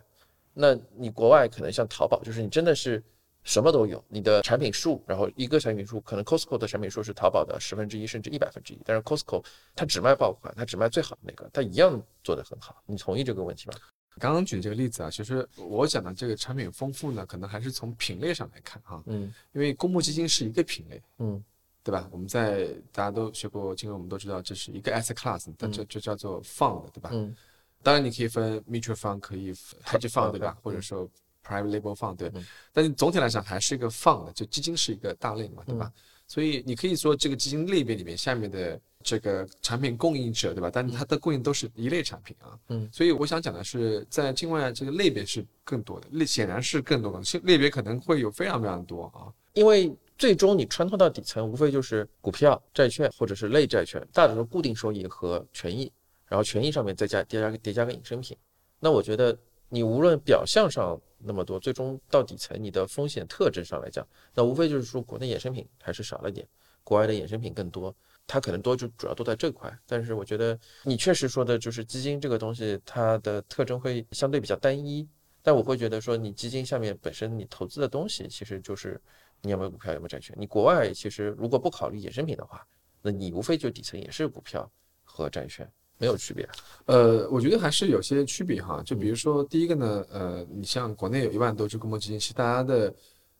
[0.54, 3.02] 那你国外可能像淘宝，就是你真的是
[3.42, 12.82] 什么都有，你的产品数，然后一个产品数可能 Costco 的产品数是淘宝的十分之一甚至一百分之一，但是 Costco 它只卖爆款，它只卖最好的那个，它一样做得很好。
[12.86, 13.74] 你同意这个问题吗？
[14.18, 21.42] 刚刚举这个例子啊，其实我讲的这个产品丰富呢，可能还是从品类上来看哈，嗯，因为公募基金是一个品类，嗯，
[21.82, 22.06] 对吧？
[22.12, 27.08] 我们在大家都学过金融，我们都知道这是一个 asset class，它就就叫做 fund，对吧？
[27.12, 27.34] 嗯。
[27.82, 29.52] 当然，你可以分 mutual fund，可以
[29.84, 30.56] hedge fund，对吧？
[30.62, 31.08] 或者说
[31.46, 32.30] private label fund，对。
[32.72, 35.92] 但是总体来讲，还是一个 fund，就基金是一个大类嘛，对吧？
[36.26, 40.70] 所以你可以说这个基金类别里面下面的这个产品供应者，对吧？
[40.72, 42.58] 但是它的供应都是一类产品啊。
[42.68, 42.88] 嗯。
[42.92, 49.28] 所以我想讲的是，在境外这个类别是更多的，类显然是更多的，类别可能会有非常非常多啊。
[49.54, 55.92] 因为最终你穿透到底层，无非就是股票、债券或者是类债券，大多数固定收益和权益。
[56.32, 58.34] 然后权益上面再加叠加叠加个衍生品，
[58.80, 59.36] 那我觉得
[59.68, 64.02] 你无论表象上那么多，最终到底层你的风险特征上来讲，
[64.34, 66.48] 那无非就是说国内衍生品还是少了点，
[66.82, 67.94] 国外的衍生品更多，
[68.26, 69.70] 它可能多就主要都在这块。
[69.86, 75.06] 但是我觉得你确实说的就是基金这个东西，它的特征会相对比较单一。
[75.42, 78.98] 但我会觉得说你基金下面本身你投资的东西其实就是
[79.42, 80.34] 你有没有股票有没有债券。
[80.38, 82.66] 你国外其实如果不考虑衍生品的话，
[83.02, 84.66] 那你无非就底层也是股票
[85.04, 85.70] 和债券。
[86.02, 86.48] 没有区别，
[86.86, 88.82] 呃，我觉得还是有些区别哈。
[88.84, 92.92] 就比如说，第一个呢，呃，你像国内有一万多只公募基金，其实大家的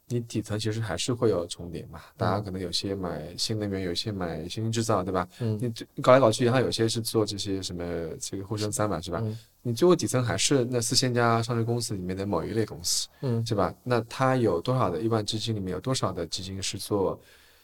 [0.06, 1.98] 你底层其实还是会有重叠嘛。
[2.16, 5.28] 大家可能有些买新能源，有些买新兴制造，对吧？
[5.40, 5.58] 嗯。
[5.60, 7.82] 你搞来搞去，然后有些是做这些什么
[8.20, 9.20] 这个沪深三百，是吧？
[9.62, 13.74] 你最后底层还是那四千家上市公司里面的某一类公司，嗯，是吧？
[13.82, 17.20] 那它有多少的亿万基金里面有多少的基金是做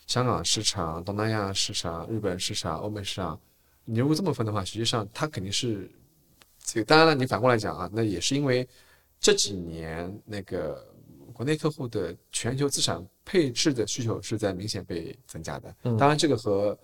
[0.09, 3.38] 香港市场、东南亚市场、日本市场、欧美市场？
[3.91, 5.91] 你如果这么分的话，实际上它肯定是
[6.62, 6.84] 这个。
[6.84, 8.68] 当然了，你反过来讲啊，那也是因为
[9.18, 10.86] 这几年那个
[11.32, 15.74] 国内客户的全球资产配置的需求是在明显被增加的。
[15.97, 16.78] 当然，这个和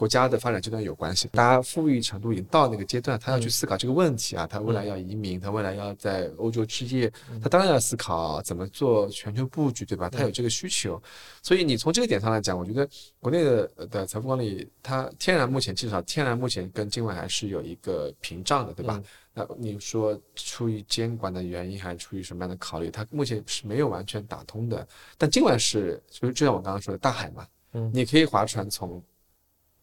[0.00, 10.08] 国家的发展阶段有关系，大家富裕程度已经到那个阶段，他要去思考这个问题啊，他未来要移民，他未来要在欧洲置业，他当然要思考怎么做全球布局，对吧？
[10.08, 10.98] 他有这个需求，
[11.42, 12.88] 所以你从这个点上来讲，我觉得
[13.18, 19.02] 国内的的财富管理，它天然目前至少天然目前跟境外还是有一个屏障的，对吧？
[19.34, 22.90] 那，你说出于监管的原因，还是出于什么样的考虑？
[22.90, 24.88] 它目前是没有完全打通的。
[25.18, 29.02] 但境外是，就是就像我刚刚说的，大海嘛，嗯你可以划船从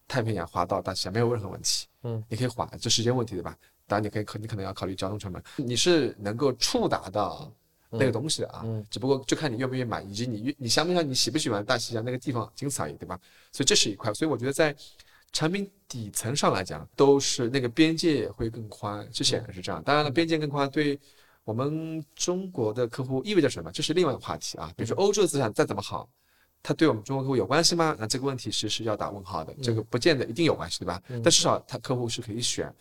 [0.08, 1.86] 太平洋滑到大西洋，没有任何问题。
[2.04, 3.56] 嗯，你可以滑，这时间问题对吧？
[3.86, 7.52] 当然，你可以可你可能要考虑交通成本，你是能够触达到
[7.90, 8.62] 那个东西的啊。
[8.66, 13.20] 嗯只不过就看你愿不愿意买，以及你愿你相不相你喜不喜欢大西洋那个地方仅此而已，对吧？
[13.52, 14.14] 所以这是一块。
[14.14, 14.76] 所以我觉得在
[15.32, 19.84] 产品底层上来讲，都是那个边界会更宽，是显然是这样。
[19.84, 21.00] 当然了，边界更宽对
[21.44, 23.72] 我们中国的客户意味着什么？
[23.72, 24.72] 这是另外一个话题啊。
[24.76, 26.10] 比如说欧洲的资产再怎么好，
[26.64, 27.96] 它对我们中国客户有关系吗？
[27.98, 29.54] 那这个问题是是要打问号的。
[29.62, 31.02] 这个不见得一定有关系，对吧？
[31.08, 32.74] 但至少它客户是可以选，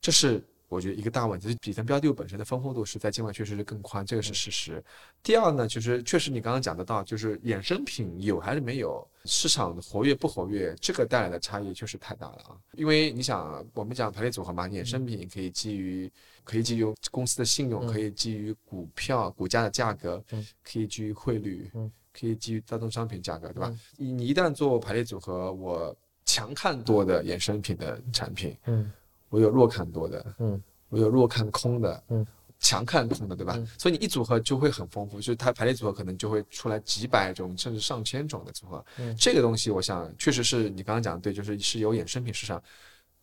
[0.00, 1.54] 这是我觉得一个大问题。
[1.56, 4.82] 底层标的物本身的丰富度是在境外确实是更宽，这个是事实。
[5.22, 12.56] 第二呢，就是确实你刚刚讲得到，就是衍生品有还是没有，市场的活跃不活跃，这个带来的差异确实太大了啊。
[12.74, 16.10] 因为你想，我们讲排列组合嘛，衍生品可以基于
[16.44, 20.22] 可以基于公司的信用，可以基于股票股价的价格，
[20.62, 21.70] 可以基于汇率，
[22.12, 23.74] 可以基于大宗商品价格，对吧？
[23.96, 25.94] 你你一旦做排列组合，我
[26.24, 28.92] 强看多的衍生品的产品，嗯
[29.28, 32.26] 我有弱看多的，嗯我有弱看空的，嗯，
[32.58, 33.56] 强看空的，对吧？
[33.78, 38.84] 所以你一组合就会很丰富，就是它排列组合可能就会出来几百种甚至上千种的组合。
[38.98, 42.62] 嗯这个东西我想确实是你刚刚讲的对，就是是有衍生品市场，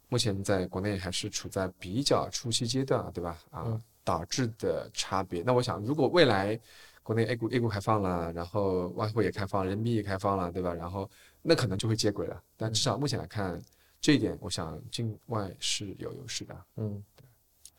[0.09, 3.37] 目前在国内还是处在比较初期阶段，对吧？
[3.51, 5.43] 啊，嗯导致的差别。
[5.45, 6.57] 那我想，如果未来
[7.07, 10.73] 国内 A 股 A 股开放了，然后外汇也开放，人民币也开放了，对吧？
[10.73, 11.09] 然后
[11.41, 12.43] 那可能就会接轨了。
[12.57, 13.57] 但至少目前来看，
[14.01, 16.65] 这一点我想境外是有优势的。
[16.75, 17.01] 嗯，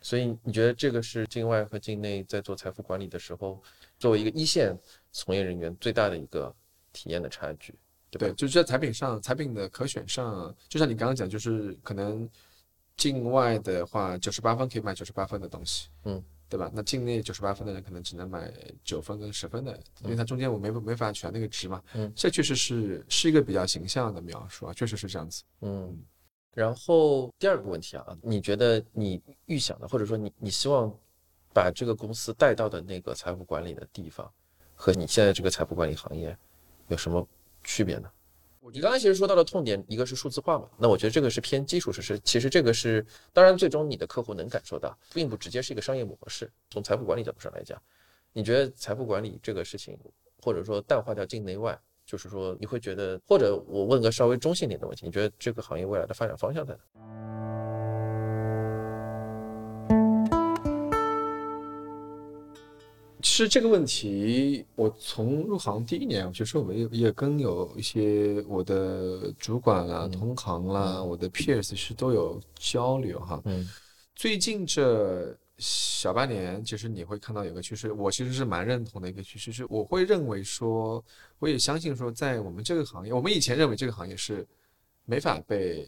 [0.00, 3.62] 所以你觉得这个是境外和境内在做财富管理的时候，
[3.98, 4.74] 作为一个一线
[5.12, 6.50] 从业人员最大的一个
[6.94, 7.74] 体验的差距，
[8.08, 12.26] 对对，就是在产品上，产品的可选上，就像你刚刚讲，就是可能
[12.96, 16.70] 境外的话，九十八分可以买九十八分的东西，嗯，对吧？
[16.72, 25.42] 那境内九十八分的人可能只能买九分跟十分的，因为它中间我没没法选那个值嘛，嗯，这确实是是一个比较形象的描述啊，确实是这样子。
[25.60, 25.94] 嗯，
[26.54, 30.90] 然后第二个问题啊，你觉得你预想的，或者说你你希望
[31.52, 34.30] 把这个公司带到的那个财富管理的地方，
[34.74, 36.36] 和你现在这个财富管理行业
[36.88, 37.26] 有什么
[37.62, 38.10] 区别呢？
[38.72, 46.50] 你刚才其实说到的痛点，一个是数字化嘛，那我觉得这个是偏基础设施，其实这个是当然最终你的客户能感受到，并不直接是一个商业模式。
[46.70, 47.80] 从财富管理角度上来讲，
[48.32, 49.98] 你觉得财富管理这个事情，
[50.42, 57.77] 或者说淡化掉境内外，就是说你会觉得，或者我问个稍微中性点的问题，你觉得这个行业未来的发展方向在哪？
[63.28, 73.40] 其实这个问题，我从入行第一年，其实我也也跟有一些我的主管啦、同行啦、我的 peers 是都有交流哈。
[73.44, 73.68] 嗯
[74.16, 81.04] 最近这小半年，其实你会看到有个趋势，我其实是蛮认同的一个趋势，是我会认为说，
[81.38, 84.44] 我也相信说，在我们这个行业，我们以前认为这个行业是
[85.04, 85.86] 没法被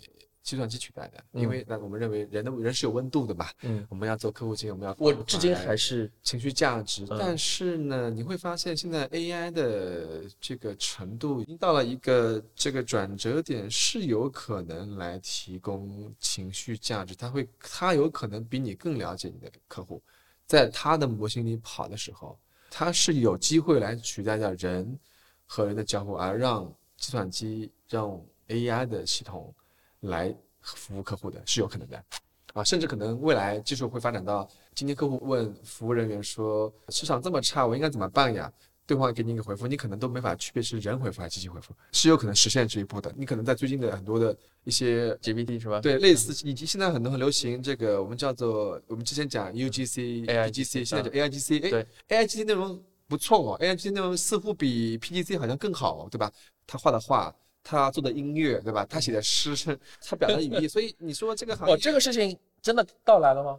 [0.50, 7.16] 计算机取代的，因为那我们认为人的人是有温度的嘛，嗯，我们要做客户经验，我们要我至今还是情绪价值，嗯。
[7.20, 20.02] 但是呢，你会发现现在 AI 的这个程度已经到了一个这个转折点，是有可能来提供情绪价值，它会，它有可能比你更了解你的客户，
[20.46, 22.36] 在它的模型里跑的时候，
[22.70, 24.98] 它是有机会来取代掉人
[25.46, 26.64] 和人的交互，而让
[26.96, 29.54] 计算机让 AI 的系统
[30.00, 32.04] 来服务客户的，是有可能的。
[32.52, 38.52] 啊，甚至可能未来技术会发展到，今天客户问服务人员说市场这么差，我应该怎么办呀？
[38.86, 43.14] 对方给你一个回复，你可能都没法区别是人回复还是机器回复，是有可能实现这一步的。
[43.16, 45.80] 你可能在最近的很多的一些 GPT 是吧？
[45.80, 56.28] 对类似，以及现在很多很流行这个我们叫做我们之前讲 UGC、AIGC 现在叫 AIGC，哎对，AIGC 内容不错哦，AIGC 内容似乎比 PGC 好像更好哦，对吧？
[56.66, 57.32] 他画的画。
[57.62, 58.84] 他做的音乐，对吧？
[58.86, 59.54] 他写的诗，
[60.06, 63.58] 他表达语义， 所以你说这个行业，哇，这个事情真的到来了吗？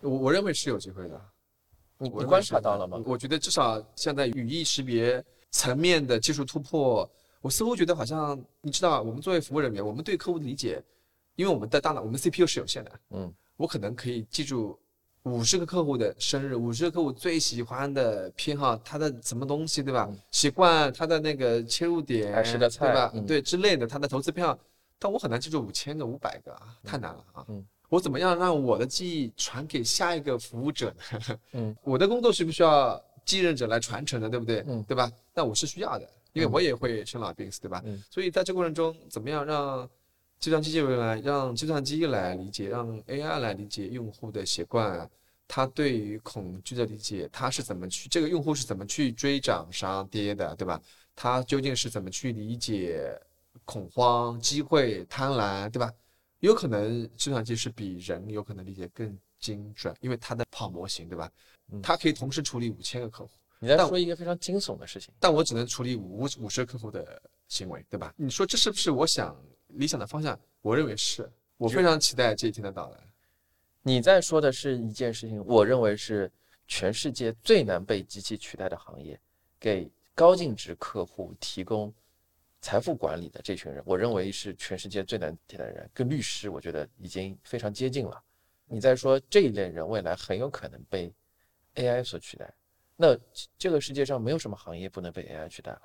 [0.00, 1.20] 我我认为是有机会的。
[1.98, 3.02] 你你观察到了吗？
[3.04, 7.08] 我觉得至少现在语义识别层面的技术突破，
[7.42, 10.82] 我似乎觉得好像你知道，我们作为服务人员，我们对客户的理解，
[11.36, 14.79] 因为我们的大脑，我们 CPU 是有限的，嗯，我可能可以记住
[15.24, 20.08] 五十个客户的生日，五十个客户最喜欢的偏好，他的什么东西，对吧？
[20.30, 23.10] 习惯他的那个切入点，爱吃的菜对吧？
[23.14, 24.58] 嗯对之类的，他的投资票，
[24.98, 27.44] 但我很难记住五千个、五百个啊，太难了啊。
[27.48, 31.38] 嗯我怎么样让我的记忆传给下一个服务者呢？
[31.54, 34.64] 嗯，我的工作需不需要继任者来传承的，对不对？
[34.68, 35.10] 嗯对吧？
[35.34, 37.82] 那我是需要的，因为嗯我也会生老病死，对吧？
[37.84, 39.90] 嗯所以在这个过程中，怎么样让
[40.40, 45.08] 计算机器人来，让计算机来理解，让 AI 来理解用户的习惯，
[45.46, 50.80] 他对于恐惧的理解，他是怎么去这个用户是怎么去追涨杀跌的，对吧？
[51.14, 53.14] 他究竟是怎么去理解
[53.66, 55.92] 恐慌、机会、贪婪，对吧？
[56.38, 61.30] 有可能计算机是比人有可能理解更精准，因为它的跑模型，对吧？
[61.82, 63.30] 它可以同时处理五千个客户。
[63.58, 68.14] 你在说一个非常惊悚的事情，但我只能处理五五十个客户的行为，对吧？
[68.16, 69.36] 你说这是不是我想
[69.74, 70.38] 理想的方向？
[70.62, 72.98] 我认为是，我非常期待这一天的到来。
[73.82, 76.30] 你在说的是一件事情，我认为是
[76.66, 79.18] 全世界最难被机器取代的行业，
[79.58, 81.92] 给高净值客户提供
[82.60, 85.90] 财富管理的这群人，我认为是全世界最难替代的人。
[85.94, 88.22] 跟律师，我觉得已经非常接近了。
[88.66, 91.10] 你在说这一类人未来很有可能被
[91.76, 92.52] AI 所取代，
[92.96, 93.18] 那
[93.56, 95.82] 这个世界上没有什么行业不能被 AI 取代了。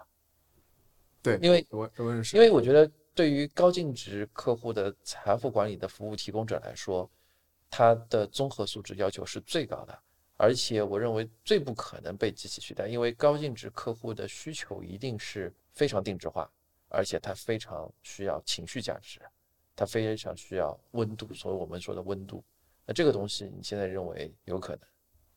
[1.23, 7.09] 对，因为我我认识，因为我觉得对于高净值客户的财富管理的服务提供者来说。
[7.67, 9.99] 它的综合素质要求是最高的，
[10.37, 16.49] 而且我认为最不可能被机器取代，因为高净值客户的需求一定是非常定制化，
[16.87, 19.19] 而且它非常需要情绪价值，
[19.75, 22.41] 它非常需要温度，所以我们说的温度。
[22.85, 24.77] 那这个东西你现在认为有可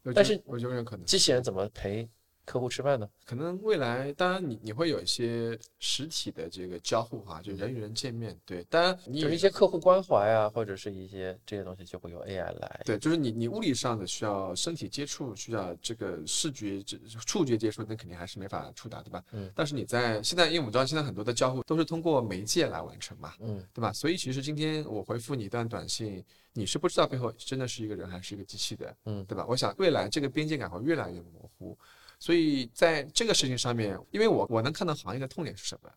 [0.04, 2.08] 能，但是我觉得有可能，机器人怎么陪？
[2.48, 3.06] 客户吃饭呢？
[3.26, 8.34] 可能未来，当然你你会有一些实体的这个交互哈，就人与人见面。
[8.46, 12.80] 对，当然你有一些客户关怀啊，或者是一些这些东西就会由 AI 来。
[12.86, 16.96] 对，就是你你物理上的需要身体接触，需要这个视觉、这
[17.26, 19.22] 触觉接触，那肯定还是没法触达，对吧？
[19.32, 19.52] 嗯。
[19.54, 23.92] 但是你在现在，因为我们知道现在很多的交互都是通过媒介来完成嘛，嗯，对吧？
[23.92, 26.24] 所以其实今天我回复你一段短信，
[26.54, 29.44] 你是不知道背后真的是一个人还是一个机器的，嗯，对吧？
[29.46, 31.76] 我想未来这个边界感会越来越模糊。
[32.18, 35.90] 所以在这个事情上面，因为我我能看到行业的痛点是什么，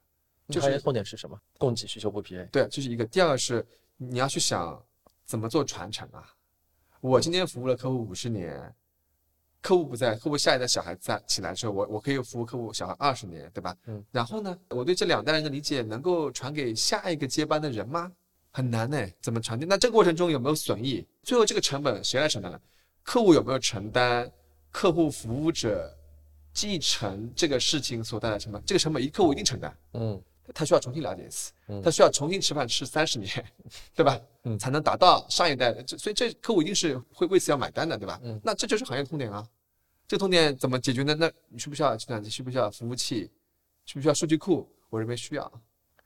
[0.49, 1.39] 就是痛点是什么？
[1.57, 2.45] 供给需求不匹配。
[2.51, 3.03] 对，这是一个。
[3.05, 3.65] 第二个是
[3.97, 4.79] 你要去想
[5.25, 6.31] 怎么做传承啊。
[6.99, 8.71] 我今天服务了客户五十年，
[9.61, 13.75] 客户不在，客户下一代小孩在起来之后，我我可以服务客户小孩二十年，对吧？
[13.87, 14.05] 嗯。
[14.11, 18.11] 然后呢，我对这两代人的理解能够传给下一个接班的人吗？
[18.51, 19.07] 很难呢。
[19.19, 19.65] 怎么传递？
[19.65, 21.03] 那这个过程中有没有损益？
[21.23, 22.61] 最后这个成本谁来承担呢？
[23.01, 24.31] 客户有没有承担？
[24.69, 25.97] 客户服务者？
[26.53, 29.77] 继承这个事情所带来的成本，这个成本一客户一定承担。
[29.93, 30.21] 嗯，
[30.53, 31.51] 他需要重新了解一次，
[31.83, 33.29] 他需要重新吃饭吃三十年，
[33.95, 34.19] 对吧？
[34.43, 35.71] 嗯，才能达到上一代。
[35.83, 38.19] 这所以这客户一定是会为此要买单的，对吧？
[38.23, 39.47] 嗯，那这就是行业痛点啊。
[40.07, 41.15] 这个痛点怎么解决呢？
[41.17, 42.29] 那你需不需要计算机？
[42.29, 43.31] 需不需要服务器？
[43.85, 44.69] 需不需要数据库？
[44.89, 45.51] 我认为需要。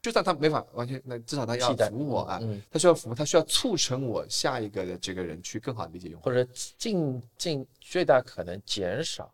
[0.02, 2.38] 就算他没法完全，那至少他要服务我啊。
[2.44, 9.34] 嗯，他需要服务，他需要促成我下一个的这个人去更好理解用户，或者尽尽最大可能减少。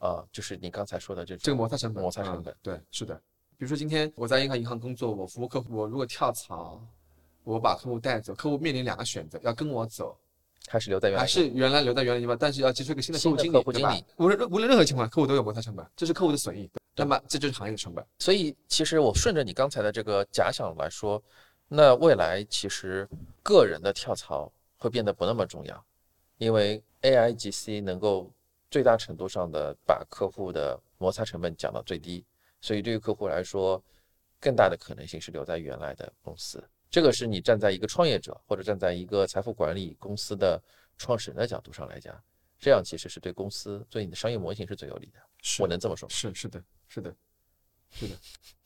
[0.00, 3.14] 啊，就是你刚才说的这这个摩擦成本，摩擦成本，对，是的。
[3.58, 6.82] 比如说今天我在银行银行工作，我服务客户，我如果跳槽，
[7.44, 10.16] 我把客户带走，客户面临两个选择，要跟我走，
[10.68, 13.96] 还是留在原来，还是原来留在原来地方，但是要接触一个新的客户经理，对吧？
[14.16, 18.02] 无论无论任何情况，客户都有摩擦成本，这是客户的损益，那么这就是行业的成本。
[18.18, 21.22] 所以其实我顺着你刚才的这个假想来说，
[21.68, 23.06] 那未来其实
[23.42, 25.84] 个人的跳槽会变得不那么重要，
[26.38, 28.32] 因为 AI GC 能够。
[28.70, 32.24] 最大程度上的把客户的摩擦成本降到最低，
[32.60, 33.82] 所以对于客户来说，
[34.40, 36.62] 更大的可能性是留在原来的公司。
[36.88, 40.62] 这个是你站在一个创业者或者站在一个财富管理公司的
[40.96, 42.14] 创始人的角度上来讲，
[42.58, 45.20] 这样其实是对公司对你的商业模型是最有利的。
[45.58, 46.14] 我能这么说吗？
[46.14, 47.14] 是是的，是的，
[47.90, 48.16] 是的，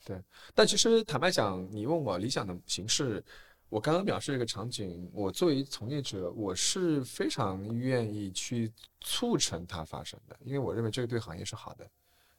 [0.05, 0.21] 对。
[0.53, 3.23] 但其实坦白讲，你问我理想的形式。
[3.69, 11.89] 我刚刚表示这个场景，我作为从业者，我是非常愿意去促成它发生的，因为我认为这个对行业是好的，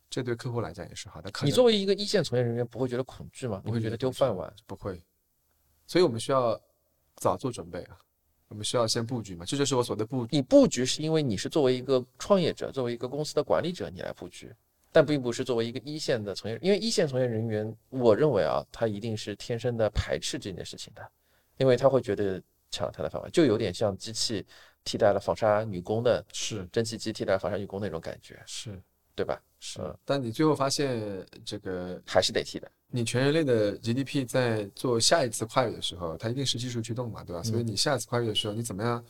[0.08, 1.30] 这对客户来讲也是好的。
[1.42, 3.60] 你作为一个一线从业人员，不会觉得恐惧吗？
[3.64, 4.50] 不会觉得丢饭碗？
[4.66, 5.02] 不会，
[5.86, 6.58] 所以我们需要
[7.16, 7.98] 早做准备啊，
[8.48, 10.36] 我们需要先布局嘛，这就是我所谓的布局。
[10.36, 14.54] 你布局是因为你是作为一个创业者，作为一个公司的管理者，你来布局，
[14.92, 21.10] 但并不是作为一个一线的从业，因为一线从业人员，我认为啊，他一定是天生的排斥这件事情的。
[21.58, 24.44] 因为他会觉得抢了他的饭碗，就有点像机器
[24.84, 28.80] 替代了纺纱女工的，是蒸汽机替代了纺纱女工那种感觉，是
[29.14, 29.40] 对吧？
[29.58, 29.80] 是。
[30.04, 32.70] 但你最后发现这个还是得替代。
[32.88, 37.42] 你全人类的 GDP 在做下一次跨越的时候，它一定是技术驱动嘛，对吧？
[37.42, 39.04] 所以你下一次跨越的时候，你怎么样？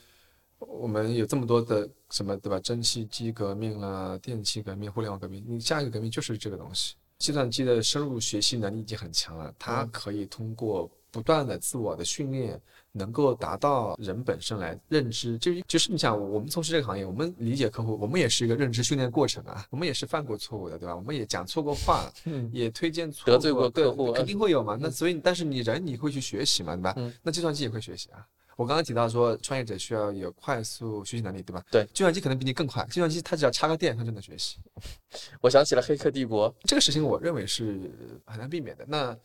[0.59, 2.59] 我们有这么多的什么，对吧？
[2.59, 6.95] 蒸汽机革命啦，电气革命，互联网革命，你下一个革命就是这个东西。
[7.19, 10.89] 计算机的深入学习能力已经很强了，它可以通过。
[11.17, 12.61] 不断的自我的训练，
[12.91, 20.95] 能够达到人本身来认知，就是就是你想，我们从事这个行业，我们理解客户，我们也是一个认知训练过程啊，我们也是犯过错误的，对吧？
[20.95, 22.07] 我们也讲错过话，
[22.51, 24.77] 也推荐错得罪过客户，肯定会有嘛。
[24.79, 26.95] 那所以，但是你人你会去学习嘛，对吧？
[27.23, 28.23] 那计算机也会学习啊。
[28.55, 31.63] 我刚刚提到说，创业者需要有快速学习能力，对吧？
[31.71, 34.57] 对计算机可能比你更快，计算机它只要插个电，它就能学习。
[35.41, 37.79] 我想起了《黑客帝国》，这个事情我认为是
[38.25, 38.83] 很难避免的。
[38.87, 39.17] 那呃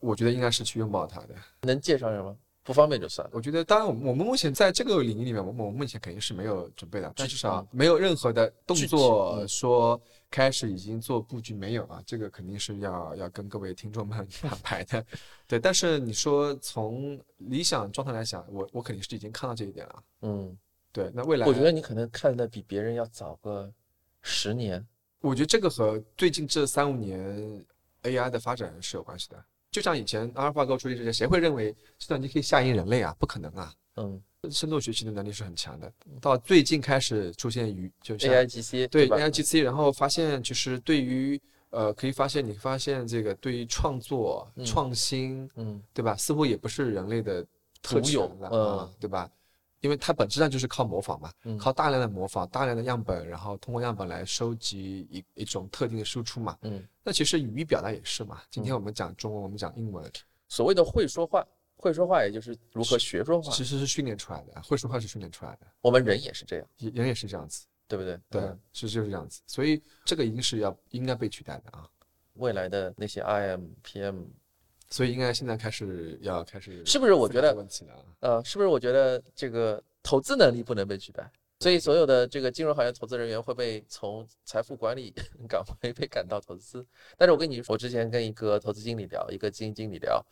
[0.00, 1.34] 我觉得应该是去拥抱它的。
[1.62, 2.36] 能介绍一下吗？
[2.62, 3.30] 不方便就算了。
[3.34, 10.00] 我觉得，当然，我们目前在这个领域里面，我们我们目前肯定是没有准备的，但至少嗯没有任何的动作嗯说
[10.30, 15.04] 开始已经做布局没有啊，这个肯定是要要跟各位听众们 安排的。
[15.46, 20.02] 对，但是你说从理想状态来讲，我我肯定是已经看到这一点了。
[20.22, 20.56] 嗯，
[20.90, 23.70] 对，那未来我觉得你可能看的比别人要早个
[24.22, 24.82] 十年。
[25.20, 27.62] 我觉得这个和最近这三五年
[28.04, 29.44] AI 的发展是有关系的。
[29.74, 33.12] 就像以前阿尔法狗出现之前，谁会认为计算机可以下赢人类啊？
[33.18, 33.74] 不可能啊！
[33.96, 35.92] 嗯深度学习的能力是很强的。
[36.20, 41.40] 到最近开始出现于，就是，AIGC 对？AIGC，然后发现其实对于
[41.70, 46.14] 呃，可以发现你发现这个对于创作、嗯创新，嗯对吧？
[46.16, 47.44] 似乎也不是人类的
[47.82, 49.28] 特独有权了嗯啊，对吧？
[49.84, 56.56] 因为它本质上就是靠模仿嘛，嗯靠大量的模仿、大量的样本，然后通过样本来收集一一种特定的输出嘛。
[56.62, 58.40] 嗯，那其实语义表达也是嘛。
[58.50, 60.10] 今天我们讲中文，我们讲英文，
[60.48, 61.46] 所谓的会说话，
[61.76, 63.52] 会说话也就是如何学说话。
[63.52, 68.18] 其实是训练出来的，会说话是训练出来的，我们人也是这样，人也是这样子，对不对？
[68.30, 69.42] 对嗯，是就是这样子。
[69.46, 71.86] 所以这个已经是要应该被取代的啊。
[72.36, 74.24] 未来的那些 IM、PM，
[74.94, 77.48] 所以应该现在开始要开始是不是我觉得？
[78.20, 81.28] 呃，是不是我觉得这个投资能力不能被取代？
[81.58, 85.12] 所以所有的这个金融行业投资人员会被从财富管理
[85.50, 86.86] 岗位被赶到投资。
[87.18, 90.24] 但是我跟你说，我之前跟一个投资经理聊，一个基金经理聊，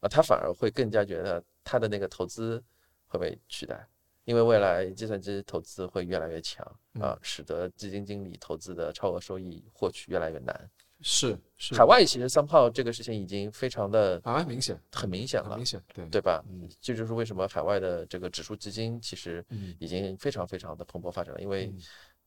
[0.00, 2.62] 啊，他反而会更加觉得他的那个投资
[3.06, 3.88] 会被取代，
[4.24, 6.62] 因为未来计算机投资会越来越强
[7.00, 10.70] 啊，使得基金经理投资的超额收益获取越来越难。
[11.02, 16.44] 是是，海外其实 somehow 这个事情已经非常的海外明显很明显了明，显，对对吧？
[16.50, 21.80] 嗯这就是为什么海外的这个指数基金其实嗯已经非常非常的蓬勃发展了，因为嗯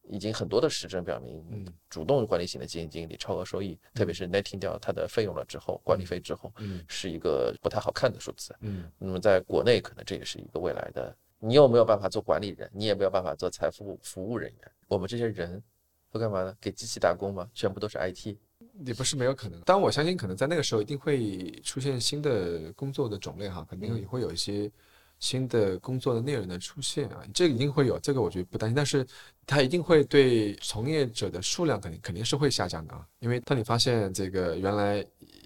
[0.10, 8.54] 已经很多的实证表明嗯，主动管理型的基金经理超额收益，特别是 netting 掉它的费用了之后，管理费之后，嗯是一个不太好看的数字。
[8.60, 15.64] 嗯那么在国内，可能这也是一个未来的，你又没有办法做管理人，你也没有办法做财富服务人员，我们这些人
[16.12, 16.56] 都干嘛呢？
[16.60, 17.50] 给机器打工吗？
[17.54, 18.36] 全部都是 IT。
[18.86, 24.02] 也不是没有可能，但我相信可能在那个时候一定会出现新的工作的种类哈，肯定嗯。
[24.02, 24.70] 也会有一些
[25.20, 29.06] 新的工作的内容的出现啊，这个一定会有，这个我觉得不担心，但是
[29.45, 35.06] 它一定会对从业者的数量肯定肯定是会下降的啊，因为当你发现这个原来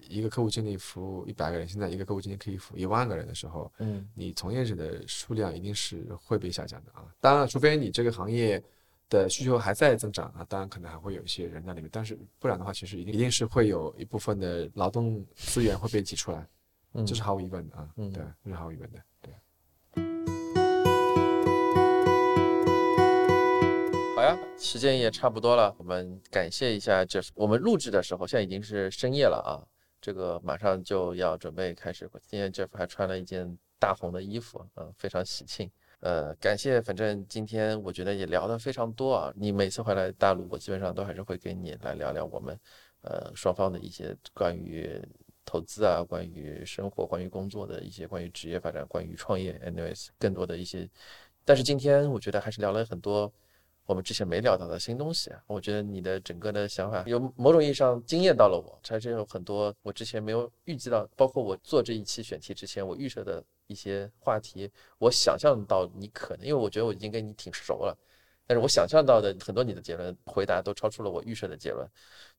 [0.10, 4.08] 一个客户经理服务一百个人，现在一个客户经理可以服务一万个人的时候，嗯。
[4.16, 7.04] 你从业者的数量一定是会被下降的啊。
[7.20, 8.64] 当然，除非你这个行业
[9.10, 16.46] 的需求还在增长啊，当然可能还会有一些人在里面，但是不然的话，其实一定一定是会有一部分的劳动资源会被挤出来，
[16.94, 17.90] 嗯，这是毫无疑问的啊。
[17.96, 19.00] 嗯对，这是毫无疑问的。
[19.22, 19.34] 对，
[24.16, 27.30] 好呀，时间也差不多了，我们感谢一下 Jeff。
[27.36, 29.64] 我们录制的时候，现在已经是深夜了啊，
[30.02, 32.10] 这个马上就要准备开始。
[32.26, 35.72] 今天 Jeff 还穿了一件大红的衣服，嗯、非常喜庆。
[35.99, 39.34] 呃，感谢，反正今天我觉得也聊得非常多啊。
[39.36, 42.57] 你每次回来大陆，我基本上都还是会跟你来聊聊我们
[43.02, 45.02] 呃双方的一些关于
[45.44, 50.88] 投资啊、关于生活、关于工作的一些、关于职业发展、关于创业，anyways，更多的一些。
[51.44, 53.32] 但是今天我觉得还是聊了很多
[53.88, 55.41] 我们之前没聊到的新东西啊。
[55.48, 67.95] 我觉得你的整个的想法有某种意义上惊艳到了我，还是有很多我之前没有预计到，包括我做这一期选题之前，我预设的一些话题，我想象到你可能，因为我觉得我已经跟你挺熟了。
[68.49, 71.85] 但是我想象到的很多你的结论回答都超出了我预设的结论，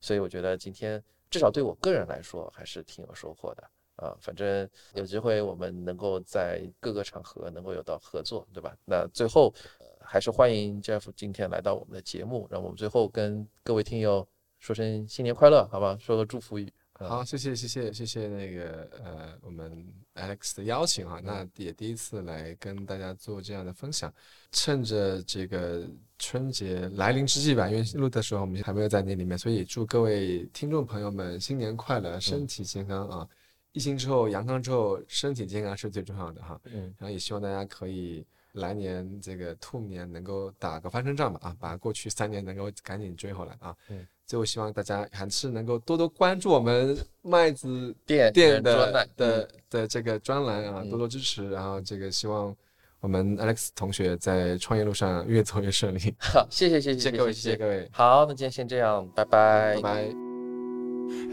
[0.00, 3.62] 所以我觉得今天至少对我个人来说还是挺有收获的
[3.96, 4.16] 啊。
[4.18, 8.74] 反正有机会我们能够在各个场合能够有到合作，对吧？
[8.86, 9.52] 那最后、
[10.00, 14.26] 还是欢迎 Jeff 今天来到我们的节目，让我们最后跟各位听友
[14.58, 15.98] 说声新年快乐，好吧？
[16.00, 16.72] 说个祝福语。
[16.98, 24.12] 啊好，谢谢谢谢谢谢那个呃我们 Alex 的邀请啊，那也第一次来跟大家做这样的分享，
[24.50, 25.88] 趁着这个
[26.18, 33.28] 春节来临之际吧，因为录的时候我们还没有在那里面，所以祝各位听众朋友们新年快乐，身体健康啊！
[33.70, 36.60] 疫情之后阳康之后，身体健康是最重要的哈。
[36.64, 43.76] 嗯然后也希望大家可以来年这个兔年能够打个翻身仗吧啊，把过去三年能够赶紧追回来啊。
[43.88, 44.04] 嗯。
[44.28, 51.48] 最后希望大家还是能够多多关注我们麦子店店的的的这个专栏啊，嗯多多支持。
[51.48, 52.54] 然后这个希望
[53.00, 56.14] 我们 Alex 同学在创业路上越走越顺利。
[56.20, 60.04] 好，谢谢谢谢谢谢各位，谢谢各位，好，那今天先这样，拜拜拜拜。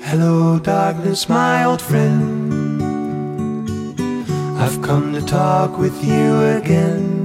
[0.09, 2.80] Hello, darkness, my old friend.
[4.57, 7.24] I've come to talk with you again.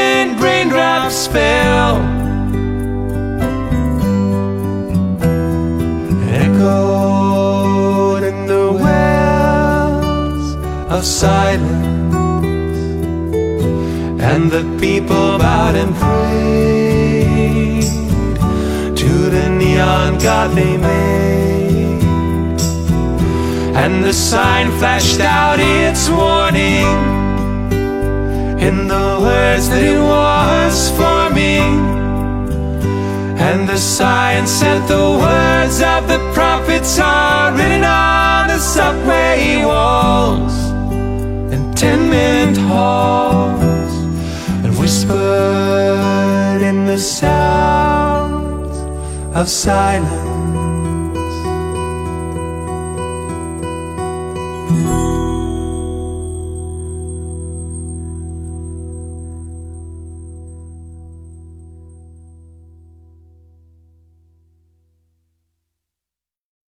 [6.43, 10.55] Echoed in the wells
[10.89, 11.85] of silence.
[14.21, 17.83] And the people bowed and prayed
[18.97, 22.03] to the neon god they made.
[23.75, 27.20] And the sign flashed out its warning
[28.61, 31.71] in the words that it was forming.
[33.47, 40.55] And the sign said the words of the prophets are written on the subway walls
[41.51, 43.93] and tenement halls
[44.63, 48.77] and whispered in the sounds
[49.35, 50.30] of silence.